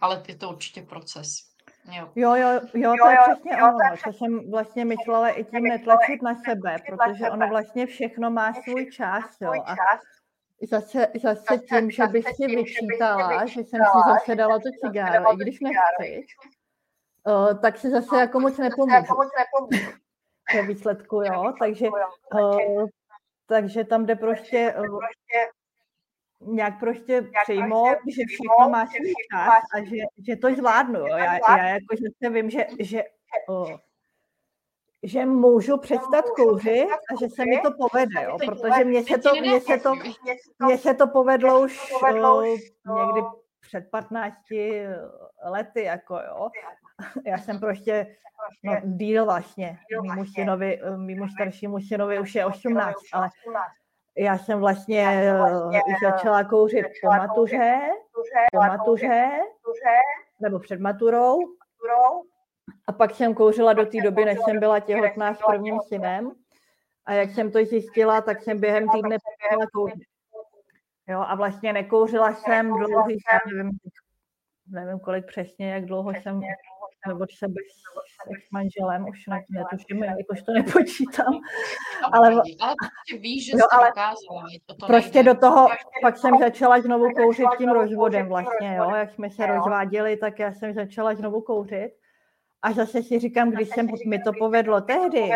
Ale 0.00 0.22
je 0.28 0.36
to 0.36 0.48
určitě 0.48 0.82
proces. 0.82 1.28
Jo, 1.92 2.12
jo, 2.14 2.36
jo, 2.36 2.60
jo 2.74 2.94
to 3.02 3.10
je 3.10 3.16
přesně 3.22 3.52
jo, 3.58 3.66
ono. 3.66 3.96
To 4.04 4.12
jsem 4.12 4.50
vlastně 4.50 4.84
myslela 4.84 5.28
i 5.28 5.44
tím 5.44 5.62
netlačit 5.62 6.22
na 6.22 6.34
sebe, 6.34 6.76
protože 6.86 7.30
ono 7.30 7.48
vlastně 7.48 7.86
všechno 7.86 8.30
má 8.30 8.52
svůj 8.52 8.90
čas. 8.92 9.24
Jo. 9.40 9.52
A 9.66 9.74
Zase, 10.70 11.06
zase 11.22 11.58
tím, 11.58 11.90
že 11.90 12.06
bych 12.06 12.24
si 12.28 12.46
vyčítala, 12.46 13.46
že 13.46 13.54
jsem 13.54 13.64
si 13.64 13.76
zase 14.08 14.34
dala 14.34 14.58
to 14.58 14.68
cigáro, 14.84 15.32
i 15.32 15.36
když 15.36 15.60
nechci, 15.60 16.26
uh, 17.26 17.60
tak 17.60 17.78
si 17.78 17.90
zase 17.90 18.16
jako 18.16 18.40
moc 18.40 18.58
nepomůžu. 18.58 19.14
Ve 20.54 20.62
výsledku, 20.62 21.16
jo. 21.16 21.52
Takže, 21.58 21.86
uh, 22.34 22.86
takže 23.46 23.84
tam 23.84 24.06
jde 24.06 24.16
prostě 24.16 24.74
uh, 24.78 24.98
nějak 26.40 26.80
prostě 26.80 27.30
přijmout, 27.42 27.96
že 28.08 28.22
všechno 28.28 28.68
má 28.70 28.86
svůj 28.86 29.12
čas 29.32 29.62
a 29.74 29.84
že, 29.84 29.96
že 30.26 30.36
to 30.36 30.54
zvládnu. 30.54 30.98
Jo. 30.98 31.16
Já, 31.16 31.56
já 31.56 31.68
jako 31.68 31.96
že 32.22 32.30
vím, 32.30 32.50
že, 32.50 32.66
že 32.80 33.02
uh, 33.48 33.76
že 35.02 35.26
můžu 35.26 35.76
přestat 35.76 36.24
kouřit 36.24 36.88
a 36.90 37.20
že 37.20 37.28
se 37.28 37.44
mi 37.44 37.60
to 37.60 37.70
povede, 37.78 38.22
jo, 38.22 38.36
protože 38.46 38.84
mně 38.84 39.04
se 39.04 39.18
to, 39.18 39.34
mně 39.40 39.60
se 39.60 39.78
to, 39.78 39.92
mně 40.64 40.78
se 40.78 40.94
to 40.94 41.06
povedlo 41.06 41.62
už 41.62 41.92
někdy 42.86 43.20
před 43.60 43.90
15 43.90 44.34
lety, 45.44 45.82
jako 45.82 46.14
jo. 46.14 46.48
Já 47.26 47.38
jsem 47.38 47.60
prostě, 47.60 48.16
no, 48.64 48.76
díl 48.84 49.24
vlastně, 49.24 49.78
mimo 50.02 50.24
synovi, 50.34 50.80
mimo 50.96 51.28
staršímu 51.28 51.80
synovi 51.80 52.18
už 52.18 52.34
je 52.34 52.46
18, 52.46 52.94
ale 53.12 53.28
já 54.18 54.38
jsem 54.38 54.60
vlastně 54.60 55.32
začala 56.02 56.44
kouřit 56.44 56.86
po 57.02 57.08
matuře, 57.08 57.80
po 58.52 58.58
matuře, 58.58 59.30
nebo 60.40 60.58
před 60.58 60.80
maturou, 60.80 61.38
a 62.86 62.92
pak 62.92 63.14
jsem 63.14 63.34
kouřila 63.34 63.72
do 63.72 63.86
té 63.86 64.00
doby, 64.00 64.24
než 64.24 64.38
jsem 64.44 64.60
byla 64.60 64.80
těhotná 64.80 65.34
s 65.34 65.38
prvním 65.46 65.80
synem. 65.88 66.32
A 67.06 67.12
jak 67.12 67.30
jsem 67.30 67.52
to 67.52 67.64
zjistila, 67.64 68.20
tak 68.20 68.42
jsem 68.42 68.60
během 68.60 68.88
týdne 68.88 69.16
přestala 69.18 69.66
kouřit. 69.74 70.02
Jo, 71.08 71.24
a 71.26 71.34
vlastně 71.34 71.72
nekouřila 71.72 72.34
jsem 72.34 72.72
dlouhý, 72.72 73.18
nevím, 73.46 73.70
nevím 74.66 74.98
kolik 74.98 75.26
přesně, 75.26 75.72
jak 75.72 75.84
dlouho 75.84 76.10
jsem 76.10 76.40
nebo 77.08 77.26
se 77.38 77.48
bez 77.48 77.64
s 78.46 78.50
manželem, 78.50 79.08
už 79.08 79.26
ne, 79.26 79.44
netuším, 79.50 80.04
jakož 80.04 80.42
to 80.42 80.52
nepočítám. 80.52 81.34
Ale, 82.12 82.28
ale 82.28 82.74
prostě 82.78 83.18
víš, 83.20 83.46
že 83.46 83.52
jo, 83.54 83.66
ale 83.72 83.92
to 84.66 84.86
prostě 84.86 85.22
do 85.22 85.34
toho, 85.34 85.68
pak 86.02 86.16
jsem 86.16 86.38
začala 86.38 86.80
znovu 86.80 87.10
kouřit 87.10 87.46
tím 87.58 87.70
rozvodem 87.70 88.28
vlastně, 88.28 88.76
jo, 88.76 88.90
jak 88.94 89.10
jsme 89.10 89.30
se 89.30 89.46
rozváděli, 89.46 90.16
tak 90.16 90.38
já 90.38 90.52
jsem 90.52 90.74
začala 90.74 91.14
znovu 91.14 91.40
kouřit. 91.40 91.92
A 92.62 92.72
zase 92.72 93.02
si 93.02 93.18
říkám, 93.18 93.50
když 93.50 93.68
jsem 93.68 93.88
mi 94.08 94.18
to 94.18 94.32
povedlo 94.38 94.80
tehdy, 94.80 95.30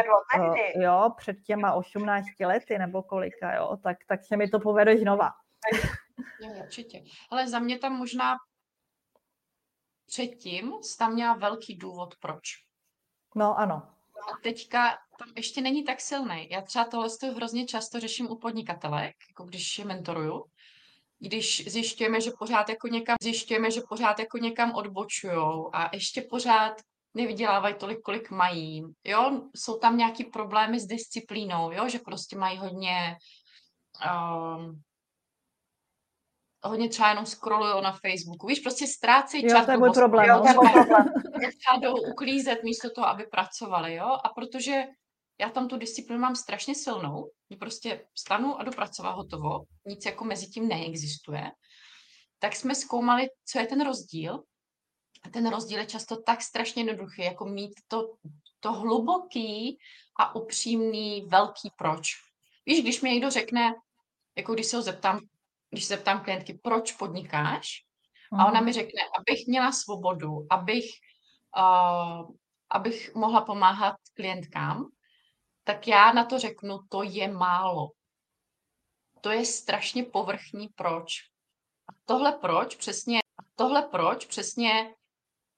jo, 0.74 1.10
před 1.16 1.36
těma 1.46 1.72
18 1.72 2.26
lety 2.40 2.78
nebo 2.78 3.02
kolika, 3.02 3.54
jo, 3.54 3.76
tak, 3.82 3.96
tak 4.08 4.24
se 4.24 4.36
mi 4.36 4.48
to 4.48 4.60
povede 4.60 4.98
znova. 4.98 5.30
Jo, 6.40 6.50
určitě. 6.62 7.02
Ale 7.30 7.48
za 7.48 7.58
mě 7.58 7.78
tam 7.78 7.92
možná 7.92 8.36
předtím 10.10 10.72
tam 10.98 11.12
měla 11.12 11.34
velký 11.34 11.74
důvod, 11.76 12.14
proč. 12.20 12.42
No 13.36 13.58
ano. 13.58 13.74
A 14.32 14.36
teďka 14.42 14.98
tam 15.18 15.28
ještě 15.36 15.60
není 15.60 15.84
tak 15.84 16.00
silný. 16.00 16.48
Já 16.50 16.60
třeba 16.60 16.84
tohle 16.84 17.08
hrozně 17.34 17.66
často 17.66 18.00
řeším 18.00 18.30
u 18.30 18.38
podnikatelek, 18.38 19.14
jako 19.28 19.44
když 19.44 19.78
je 19.78 19.84
mentoruju, 19.84 20.44
když 21.18 21.68
zjišťujeme, 21.68 22.20
že 22.20 22.30
pořád 22.38 22.68
jako 22.68 22.88
někam, 22.88 23.16
zjišťujeme, 23.22 23.70
že 23.70 23.80
pořád 23.88 24.18
jako 24.18 24.38
někam 24.38 24.74
odbočujou 24.74 25.70
a 25.74 25.90
ještě 25.92 26.22
pořád 26.22 26.72
nevydělávají 27.14 27.74
tolik, 27.74 28.00
kolik 28.00 28.30
mají. 28.30 28.84
Jo, 29.04 29.42
jsou 29.56 29.78
tam 29.78 29.96
nějaký 29.96 30.24
problémy 30.24 30.80
s 30.80 30.86
disciplínou, 30.86 31.72
jo, 31.72 31.88
že 31.88 31.98
prostě 31.98 32.38
mají 32.38 32.58
hodně 32.58 33.16
um, 34.06 34.82
hodně 36.68 36.88
třeba 36.88 37.08
jenom 37.08 37.26
scrollují 37.26 37.82
na 37.82 37.92
Facebooku. 37.92 38.46
Víš, 38.46 38.60
prostě 38.60 38.86
ztrácejí 38.86 39.42
čas. 39.42 39.60
Jo, 39.60 39.64
to 39.64 39.70
je 39.70 39.78
můj 39.78 39.90
problém. 39.90 40.28
Jo, 40.28 40.42
to 40.42 40.48
je 40.48 40.72
problém. 40.72 41.08
jdou 41.80 41.94
uklízet 42.12 42.62
místo 42.62 42.90
toho, 42.90 43.06
aby 43.06 43.26
pracovali, 43.26 43.94
jo. 43.94 44.06
A 44.24 44.28
protože 44.28 44.84
já 45.40 45.50
tam 45.50 45.68
tu 45.68 45.76
disciplínu 45.76 46.20
mám 46.20 46.36
strašně 46.36 46.74
silnou, 46.74 47.30
že 47.50 47.56
prostě 47.56 48.06
stanu 48.18 48.60
a 48.60 48.64
dopracovat 48.64 49.12
hotovo, 49.12 49.60
nic 49.86 50.04
jako 50.06 50.24
mezi 50.24 50.46
tím 50.46 50.68
neexistuje, 50.68 51.50
tak 52.38 52.56
jsme 52.56 52.74
zkoumali, 52.74 53.28
co 53.44 53.58
je 53.58 53.66
ten 53.66 53.84
rozdíl 53.84 54.42
a 55.22 55.28
ten 55.30 55.50
rozdíl 55.50 55.78
je 55.78 55.86
často 55.86 56.22
tak 56.22 56.42
strašně 56.42 56.82
jednoduchý, 56.82 57.22
jako 57.22 57.44
mít 57.44 57.72
to, 57.88 58.12
to 58.60 58.72
hluboký 58.72 59.78
a 60.18 60.34
upřímný 60.34 61.26
velký 61.28 61.70
proč. 61.76 62.06
Víš, 62.66 62.82
když 62.82 63.00
mi 63.00 63.10
někdo 63.10 63.30
řekne, 63.30 63.74
jako 64.36 64.54
když 64.54 64.66
se 64.66 64.76
ho 64.76 64.82
zeptám, 64.82 65.20
když 65.70 65.84
se 65.84 65.96
zeptám 65.96 66.24
klientky, 66.24 66.60
proč 66.62 66.92
podnikáš, 66.92 67.68
a 68.32 68.46
ona 68.46 68.60
mhm. 68.60 68.64
mi 68.64 68.72
řekne, 68.72 69.02
abych 69.18 69.46
měla 69.46 69.72
svobodu, 69.72 70.46
abych, 70.50 70.84
uh, 71.58 72.30
abych 72.70 73.14
mohla 73.14 73.40
pomáhat 73.40 73.96
klientkám, 74.14 74.86
tak 75.64 75.88
já 75.88 76.12
na 76.12 76.24
to 76.24 76.38
řeknu, 76.38 76.78
to 76.88 77.02
je 77.02 77.28
málo. 77.28 77.88
To 79.20 79.30
je 79.30 79.44
strašně 79.44 80.04
povrchní 80.04 80.68
proč. 80.68 81.12
A 81.88 81.92
tohle 82.04 82.32
proč 82.32 82.76
přesně, 82.76 83.20
tohle 83.54 83.82
proč 83.82 84.26
přesně 84.26 84.94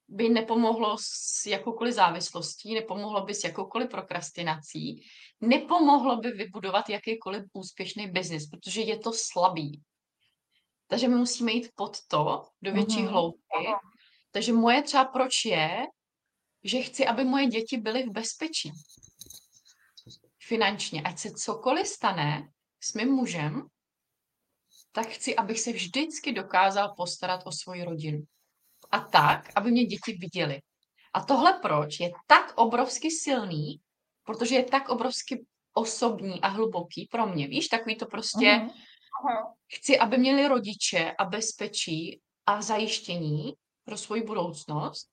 by 0.09 0.29
nepomohlo 0.29 0.97
s 1.01 1.47
jakoukoliv 1.47 1.95
závislostí, 1.95 2.75
nepomohlo 2.75 3.25
by 3.25 3.35
s 3.35 3.45
jakoukoliv 3.45 3.91
prokrastinací, 3.91 5.05
nepomohlo 5.41 6.17
by 6.17 6.31
vybudovat 6.31 6.89
jakýkoliv 6.89 7.45
úspěšný 7.53 8.11
biznis, 8.11 8.51
protože 8.51 8.81
je 8.81 8.99
to 8.99 9.13
slabý. 9.13 9.83
Takže 10.93 11.09
my 11.09 11.15
musíme 11.15 11.53
jít 11.53 11.71
pod 11.75 11.97
to, 12.09 12.49
do 12.63 12.73
větší 12.73 12.97
mm-hmm. 12.97 13.09
hloubky. 13.09 13.67
Takže 14.31 14.53
moje 14.53 14.83
třeba 14.83 15.05
proč 15.05 15.45
je, 15.45 15.87
že 16.65 16.83
chci, 16.83 17.07
aby 17.07 17.25
moje 17.25 17.47
děti 17.47 17.77
byly 17.77 18.03
v 18.03 18.11
bezpečí. 18.11 18.73
Finančně. 20.43 21.03
Ať 21.03 21.19
se 21.19 21.31
cokoliv 21.31 21.89
stane 21.89 22.49
s 22.83 22.95
mým 22.95 23.09
mužem, 23.09 23.63
tak 24.93 25.07
chci, 25.09 25.37
abych 25.37 25.61
se 25.61 25.73
vždycky 25.73 26.33
dokázal 26.33 26.95
postarat 26.97 27.41
o 27.45 27.53
svoji 27.53 27.85
rodinu 27.85 28.23
a 28.91 29.01
tak, 29.01 29.49
aby 29.55 29.71
mě 29.71 29.85
děti 29.85 30.13
viděly. 30.21 30.61
A 31.15 31.25
tohle 31.25 31.59
proč 31.63 32.01
je 32.01 32.11
tak 32.27 32.53
obrovsky 32.57 33.11
silný, 33.11 33.81
protože 34.25 34.55
je 34.55 34.65
tak 34.65 34.89
obrovsky 34.89 35.47
osobní 35.75 36.41
a 36.41 36.49
hluboký 36.49 37.09
pro 37.11 37.27
mě. 37.27 37.49
Víš, 37.49 37.69
takový 37.69 37.97
to 37.97 38.07
prostě 38.07 38.69
uh-huh. 39.23 39.55
chci, 39.75 39.99
aby 39.99 40.19
měli 40.19 40.49
rodiče 40.49 41.15
a 41.19 41.25
bezpečí 41.25 42.21
a 42.47 42.63
zajištění 42.63 43.53
pro 43.85 43.97
svoji 43.97 44.23
budoucnost, 44.23 45.09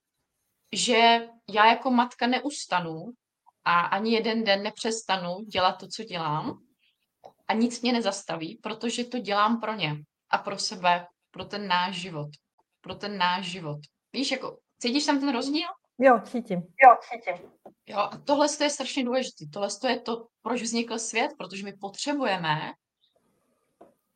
že 0.75 1.27
já 1.49 1.65
jako 1.65 1.91
matka 1.91 2.27
neustanu 2.27 3.05
a 3.65 3.79
ani 3.79 4.13
jeden 4.13 4.43
den 4.43 4.63
nepřestanu 4.63 5.39
dělat 5.39 5.73
to, 5.73 5.87
co 5.87 6.03
dělám 6.03 6.59
a 7.47 7.53
nic 7.53 7.81
mě 7.81 7.93
nezastaví, 7.93 8.59
protože 8.63 9.03
to 9.03 9.19
dělám 9.19 9.61
pro 9.61 9.73
ně 9.73 9.95
a 10.29 10.37
pro 10.37 10.59
sebe, 10.59 11.07
pro 11.31 11.45
ten 11.45 11.67
náš 11.67 11.95
život 11.95 12.29
pro 12.81 12.95
ten 12.95 13.17
náš 13.17 13.45
život. 13.45 13.79
Víš, 14.13 14.31
jako 14.31 14.59
cítíš 14.79 15.05
tam 15.05 15.19
ten 15.19 15.31
rozdíl? 15.31 15.67
Jo, 15.99 16.19
cítím. 16.23 16.59
Jo, 16.59 16.95
cítím. 17.01 17.51
Jo, 17.85 17.97
a 17.97 18.17
tohle 18.17 18.47
je 18.61 18.69
strašně 18.69 19.03
důležité. 19.03 19.45
Tohle 19.53 19.69
je 19.87 19.99
to, 19.99 20.27
proč 20.41 20.61
vznikl 20.61 20.99
svět, 20.99 21.31
protože 21.37 21.63
my 21.63 21.73
potřebujeme 21.73 22.73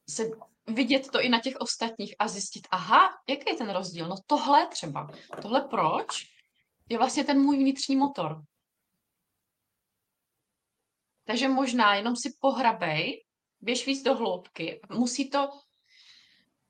se 0.09 0.23
vidět 0.67 1.07
to 1.11 1.21
i 1.21 1.29
na 1.29 1.39
těch 1.39 1.55
ostatních 1.55 2.15
a 2.19 2.27
zjistit, 2.27 2.67
aha, 2.71 3.09
jaký 3.29 3.43
je 3.47 3.55
ten 3.55 3.69
rozdíl? 3.69 4.07
No 4.07 4.15
tohle 4.27 4.67
třeba. 4.67 5.09
Tohle 5.41 5.61
proč 5.61 6.27
je 6.89 6.97
vlastně 6.97 7.23
ten 7.23 7.41
můj 7.41 7.57
vnitřní 7.57 7.95
motor. 7.95 8.43
Takže 11.25 11.47
možná 11.47 11.95
jenom 11.95 12.15
si 12.15 12.37
pohrabej, 12.39 13.25
běž 13.61 13.85
víc 13.85 14.03
do 14.03 14.15
hloubky. 14.15 14.81
Musí 14.89 15.29
to, 15.29 15.49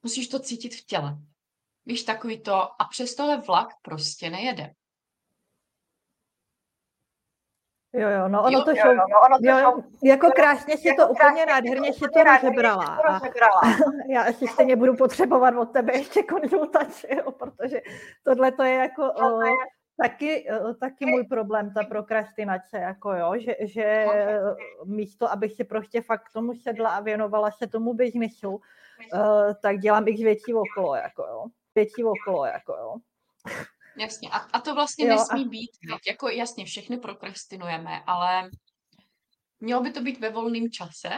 musíš 0.04 0.28
to 0.28 0.40
cítit 0.40 0.76
v 0.76 0.86
těle. 0.86 1.18
Víš, 1.86 2.04
takový 2.04 2.42
to, 2.42 2.82
a 2.82 2.86
přes 2.90 3.16
tohle 3.16 3.42
vlak 3.42 3.68
prostě 3.82 4.30
nejede. 4.30 4.74
Jo, 7.94 8.10
jo, 8.10 8.28
no 8.28 8.44
ono 8.44 8.58
jo, 8.58 8.64
to 8.64 8.72
jo, 8.72 8.78
šlo, 8.82 8.94
no, 8.94 9.04
ono 9.26 9.38
to 9.40 9.50
jo, 9.50 9.60
šlo, 9.60 9.84
jako 10.04 10.32
krásně 10.32 10.78
si 10.78 10.94
to 10.94 11.08
úplně 11.08 11.46
nádherně 11.46 11.94
si 11.94 12.00
to 12.00 12.24
rozebrala. 12.24 12.84
A, 12.84 13.22
já 14.10 14.22
asi 14.22 14.48
stejně 14.48 14.76
budu 14.76 14.96
potřebovat 14.96 15.56
od 15.58 15.66
tebe 15.66 15.98
ještě 15.98 16.24
konzultaci, 16.24 17.08
jo, 17.16 17.32
protože 17.32 17.82
tohle 18.24 18.52
to 18.52 18.64
je 18.64 18.76
jako 18.76 19.14
o, 19.14 19.40
taky, 20.02 20.46
o, 20.70 20.74
taky 20.74 21.06
můj 21.06 21.24
problém, 21.24 21.74
ta 21.74 21.84
prokrastinace, 21.84 22.78
jako 22.78 23.14
jo, 23.14 23.34
že, 23.40 23.56
že 23.60 24.06
místo, 24.86 25.32
abych 25.32 25.54
si 25.54 25.64
prostě 25.64 26.02
fakt 26.02 26.34
tomu 26.34 26.54
sedla 26.54 26.90
a 26.90 27.02
věnovala 27.02 27.52
se 27.52 27.68
tomu 27.68 27.94
biznisu, 27.94 28.50
uh, 28.50 28.60
tak 29.62 29.78
dělám 29.78 30.08
x 30.08 30.22
věcí 30.22 30.54
okolo, 30.54 30.96
jako 30.96 31.24
jo 31.24 31.46
větší 31.76 32.04
okolo, 32.04 32.46
jako 32.46 32.74
jo. 32.74 32.96
Jasně, 34.00 34.30
a, 34.30 34.38
a 34.38 34.60
to 34.60 34.76
vlastně 34.76 35.06
jo, 35.06 35.16
nesmí 35.16 35.46
a... 35.46 35.50
být, 35.50 35.72
jako 36.08 36.30
jasně, 36.30 36.66
všechny 36.66 36.98
prokrastinujeme, 36.98 38.04
ale 38.08 38.50
mělo 39.60 39.82
by 39.82 39.92
to 39.92 40.02
být 40.02 40.20
ve 40.20 40.30
volném 40.30 40.72
čase 40.72 41.10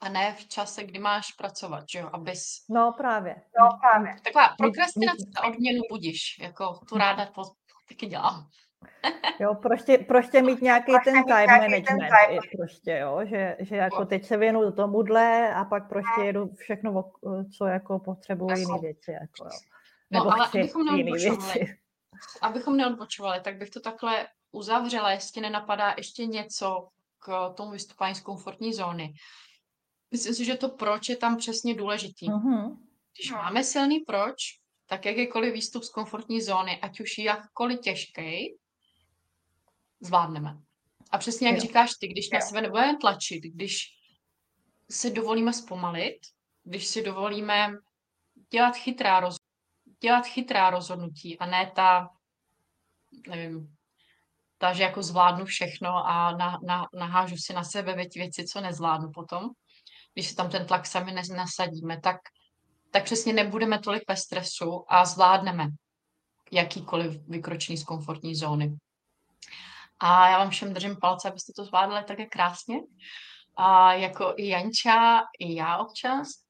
a 0.00 0.08
ne 0.08 0.34
v 0.38 0.48
čase, 0.48 0.84
kdy 0.84 0.98
máš 0.98 1.32
pracovat, 1.32 1.84
že 1.92 1.98
jo, 1.98 2.10
abys... 2.12 2.64
No 2.70 2.92
právě. 2.96 3.34
No 3.60 3.68
právě. 3.80 4.16
Taková 4.24 4.48
prokrastinace 4.58 5.24
za 5.34 5.44
odměnu 5.44 5.80
budíš, 5.90 6.38
jako 6.40 6.80
tu 6.88 6.98
ráda 6.98 7.26
to 7.26 7.42
taky 7.88 8.06
dělám. 8.06 8.48
Jo, 9.40 9.54
prostě, 9.54 9.98
prostě 9.98 10.42
mít 10.42 10.62
nějaký 10.62 10.92
prostě 10.92 11.10
ten 11.10 11.24
time 11.24 11.46
management 11.46 11.84
ten 11.84 11.98
time. 11.98 12.40
prostě, 12.58 12.98
jo, 13.02 13.20
že, 13.24 13.56
že 13.60 13.76
jako 13.76 14.04
teď 14.04 14.24
se 14.24 14.36
věnu 14.36 14.72
tomuhle 14.72 15.54
a 15.54 15.64
pak 15.64 15.88
prostě 15.88 16.20
jedu 16.22 16.50
všechno, 16.54 17.04
co 17.58 17.66
jako 17.66 17.98
potřebuji 17.98 18.50
jiné 18.58 18.78
věci, 18.80 19.12
jako 19.12 19.44
jo. 19.44 19.73
No, 20.10 20.18
Nebo 20.18 20.32
ale 20.32 20.46
abychom 20.46 20.84
neodbočovali, 20.84 21.76
abychom 22.42 22.76
neodbočovali, 22.76 23.40
tak 23.40 23.56
bych 23.56 23.70
to 23.70 23.80
takhle 23.80 24.26
uzavřela, 24.52 25.10
jestli 25.10 25.40
nenapadá 25.40 25.94
ještě 25.98 26.26
něco 26.26 26.88
k 27.18 27.54
tomu 27.54 27.70
vystupování 27.70 28.14
z 28.14 28.20
komfortní 28.20 28.74
zóny. 28.74 29.14
Myslím 30.10 30.34
si, 30.34 30.44
že 30.44 30.54
to 30.54 30.68
proč 30.68 31.08
je 31.08 31.16
tam 31.16 31.36
přesně 31.36 31.74
důležitý. 31.74 32.28
Uh-huh. 32.28 32.76
Když 33.16 33.32
máme 33.32 33.64
silný 33.64 34.00
proč, 34.00 34.36
tak 34.86 35.06
jakýkoliv 35.06 35.54
výstup 35.54 35.82
z 35.82 35.90
komfortní 35.90 36.40
zóny, 36.40 36.80
ať 36.80 37.00
už 37.00 37.18
jakkoliv 37.18 37.80
těžký, 37.80 38.56
zvládneme. 40.00 40.58
A 41.10 41.18
přesně 41.18 41.48
jak 41.48 41.56
jo. 41.56 41.60
říkáš 41.60 41.90
ty, 42.00 42.08
když 42.08 42.30
na 42.30 42.40
sebe 42.40 42.60
nebudeme 42.60 42.98
tlačit, 43.00 43.40
když 43.40 43.86
si 44.90 45.10
dovolíme 45.10 45.52
zpomalit, 45.52 46.16
když 46.64 46.86
si 46.86 47.02
dovolíme 47.02 47.72
dělat 48.50 48.76
chytrá, 48.76 49.20
roz... 49.20 49.36
dělat 50.04 50.26
chytrá 50.26 50.70
rozhodnutí 50.70 51.38
a 51.38 51.46
ne 51.46 51.72
ta, 51.74 52.08
nevím, 53.28 53.76
ta, 54.58 54.72
že 54.72 54.82
jako 54.82 55.02
zvládnu 55.02 55.44
všechno 55.44 55.88
a 56.06 56.36
na, 56.36 56.58
na, 56.66 56.86
nahážu 56.94 57.36
si 57.36 57.52
na 57.52 57.64
sebe 57.64 57.94
věci, 57.94 58.44
co 58.44 58.60
nezvládnu 58.60 59.10
potom, 59.14 59.50
když 60.14 60.28
si 60.28 60.34
tam 60.34 60.50
ten 60.50 60.66
tlak 60.66 60.86
sami 60.86 61.12
nasadíme, 61.12 62.00
tak, 62.00 62.16
tak 62.90 63.04
přesně 63.04 63.32
nebudeme 63.32 63.78
tolik 63.78 64.02
ve 64.08 64.16
stresu 64.16 64.84
a 64.88 65.04
zvládneme 65.04 65.66
jakýkoliv 66.52 67.28
vykročení 67.28 67.78
z 67.78 67.84
komfortní 67.84 68.34
zóny. 68.34 68.76
A 70.00 70.28
já 70.28 70.38
vám 70.38 70.50
všem 70.50 70.74
držím 70.74 70.96
palce, 71.00 71.28
abyste 71.28 71.52
to 71.56 71.64
zvládli 71.64 72.04
také 72.04 72.26
krásně. 72.26 72.76
A 73.56 73.94
jako 73.94 74.34
i 74.36 74.48
Janča, 74.48 75.22
i 75.38 75.54
já 75.54 75.78
občas. 75.78 76.43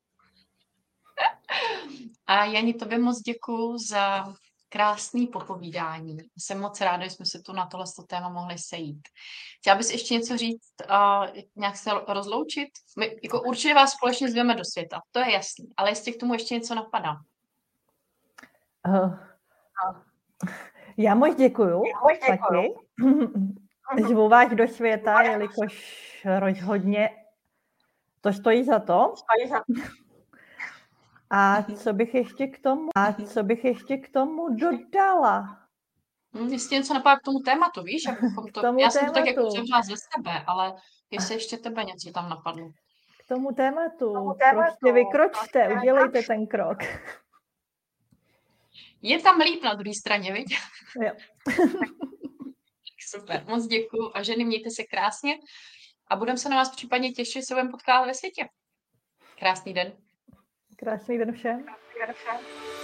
A 2.27 2.45
Jani, 2.45 2.75
tobě 2.75 2.99
moc 2.99 3.21
děkuju 3.21 3.79
za 3.79 4.35
krásný 4.75 5.27
popovídání. 5.27 6.17
Jsem 6.39 6.61
moc 6.61 6.81
ráda, 6.81 7.05
že 7.05 7.11
jsme 7.11 7.27
se 7.27 7.43
tu 7.43 7.53
na 7.53 7.67
tohle 7.67 7.87
téma 8.09 8.29
mohli 8.29 8.59
sejít. 8.59 9.09
Chtěla 9.61 9.77
bys 9.77 9.91
ještě 9.91 10.15
něco 10.15 10.37
říct, 10.37 10.73
uh, 10.91 11.43
nějak 11.57 11.77
se 11.77 11.91
rozloučit? 12.09 12.69
My 12.99 13.17
jako 13.23 13.43
určitě 13.43 13.75
vás 13.75 13.93
společně 13.93 14.31
zveme 14.31 14.55
do 14.55 14.65
světa, 14.65 15.01
to 15.13 15.19
je 15.19 15.33
jasný, 15.33 15.69
ale 15.77 15.91
jestli 15.91 16.13
k 16.13 16.21
tomu 16.21 16.33
ještě 16.33 16.55
něco 16.55 16.75
napadá. 16.75 17.17
Uh, 18.89 19.19
já 20.97 21.15
moc 21.15 21.37
děkuju. 21.37 21.83
Já 21.85 22.01
moc 22.01 22.19
děkuju. 22.31 22.75
Zvu 24.09 24.29
vás 24.29 24.53
do 24.53 24.69
světa, 24.69 25.23
jelikož 25.23 26.03
rozhodně 26.39 27.11
to 28.21 28.33
stojí 28.33 28.65
za 28.65 28.79
to. 28.79 29.15
Stojí 29.17 29.49
za 29.49 29.59
to. 29.59 30.04
A 31.37 31.63
co 31.77 31.93
bych 31.93 32.15
ještě 32.15 32.47
k 32.47 32.63
tomu, 32.63 32.89
a 32.97 33.13
co 33.13 33.43
bych 33.43 33.65
ještě 33.65 33.97
k 33.97 34.13
tomu 34.13 34.49
dodala? 34.49 35.59
Hmm, 36.35 36.49
jestli 36.49 36.77
něco 36.77 36.95
napadá 36.95 37.17
k 37.17 37.23
tomu 37.23 37.39
tématu, 37.39 37.83
víš, 37.83 38.07
abychom 38.09 38.47
to, 38.53 38.61
tomu 38.61 38.79
já 38.79 38.91
jsem 38.91 39.07
to 39.07 39.13
tak 39.13 39.27
jako 39.27 39.49
převřela 39.49 39.83
ze 39.83 39.95
sebe, 39.97 40.45
ale 40.47 40.75
jestli 41.11 41.35
ještě 41.35 41.57
tebe 41.57 41.85
něco 41.85 42.11
tam 42.13 42.29
napadlo. 42.29 42.71
K 43.25 43.29
tomu 43.29 43.53
tématu, 43.53 44.11
k 44.11 44.15
tomu 44.15 44.35
tématu 44.35 44.77
prostě 44.81 44.93
vykročte, 44.93 45.69
udělejte 45.81 46.23
ten 46.23 46.47
krok. 46.47 46.79
Je 49.03 49.23
tam 49.23 49.41
líp 49.41 49.63
na 49.63 49.75
druhé 49.75 49.95
straně, 49.95 50.33
viď? 50.33 50.47
Jo. 51.03 51.13
Super, 53.11 53.45
moc 53.49 53.67
děkuji 53.67 54.11
a 54.15 54.23
ženy, 54.23 54.45
mějte 54.45 54.71
se 54.71 54.83
krásně 54.85 55.39
a 56.09 56.17
budeme 56.17 56.39
se 56.39 56.49
na 56.49 56.57
vás 56.57 56.77
případně 56.77 57.13
těšit, 57.13 57.47
se 57.47 57.55
budeme 57.55 57.71
potkávat 57.71 58.07
ve 58.07 58.15
světě. 58.15 58.49
Krásný 59.39 59.75
den. 59.75 59.93
Krásný 60.85 61.19
den 61.19 61.33
všem. 61.33 61.65
Krásný 61.65 62.01
den 62.07 62.15
všem. 62.15 62.84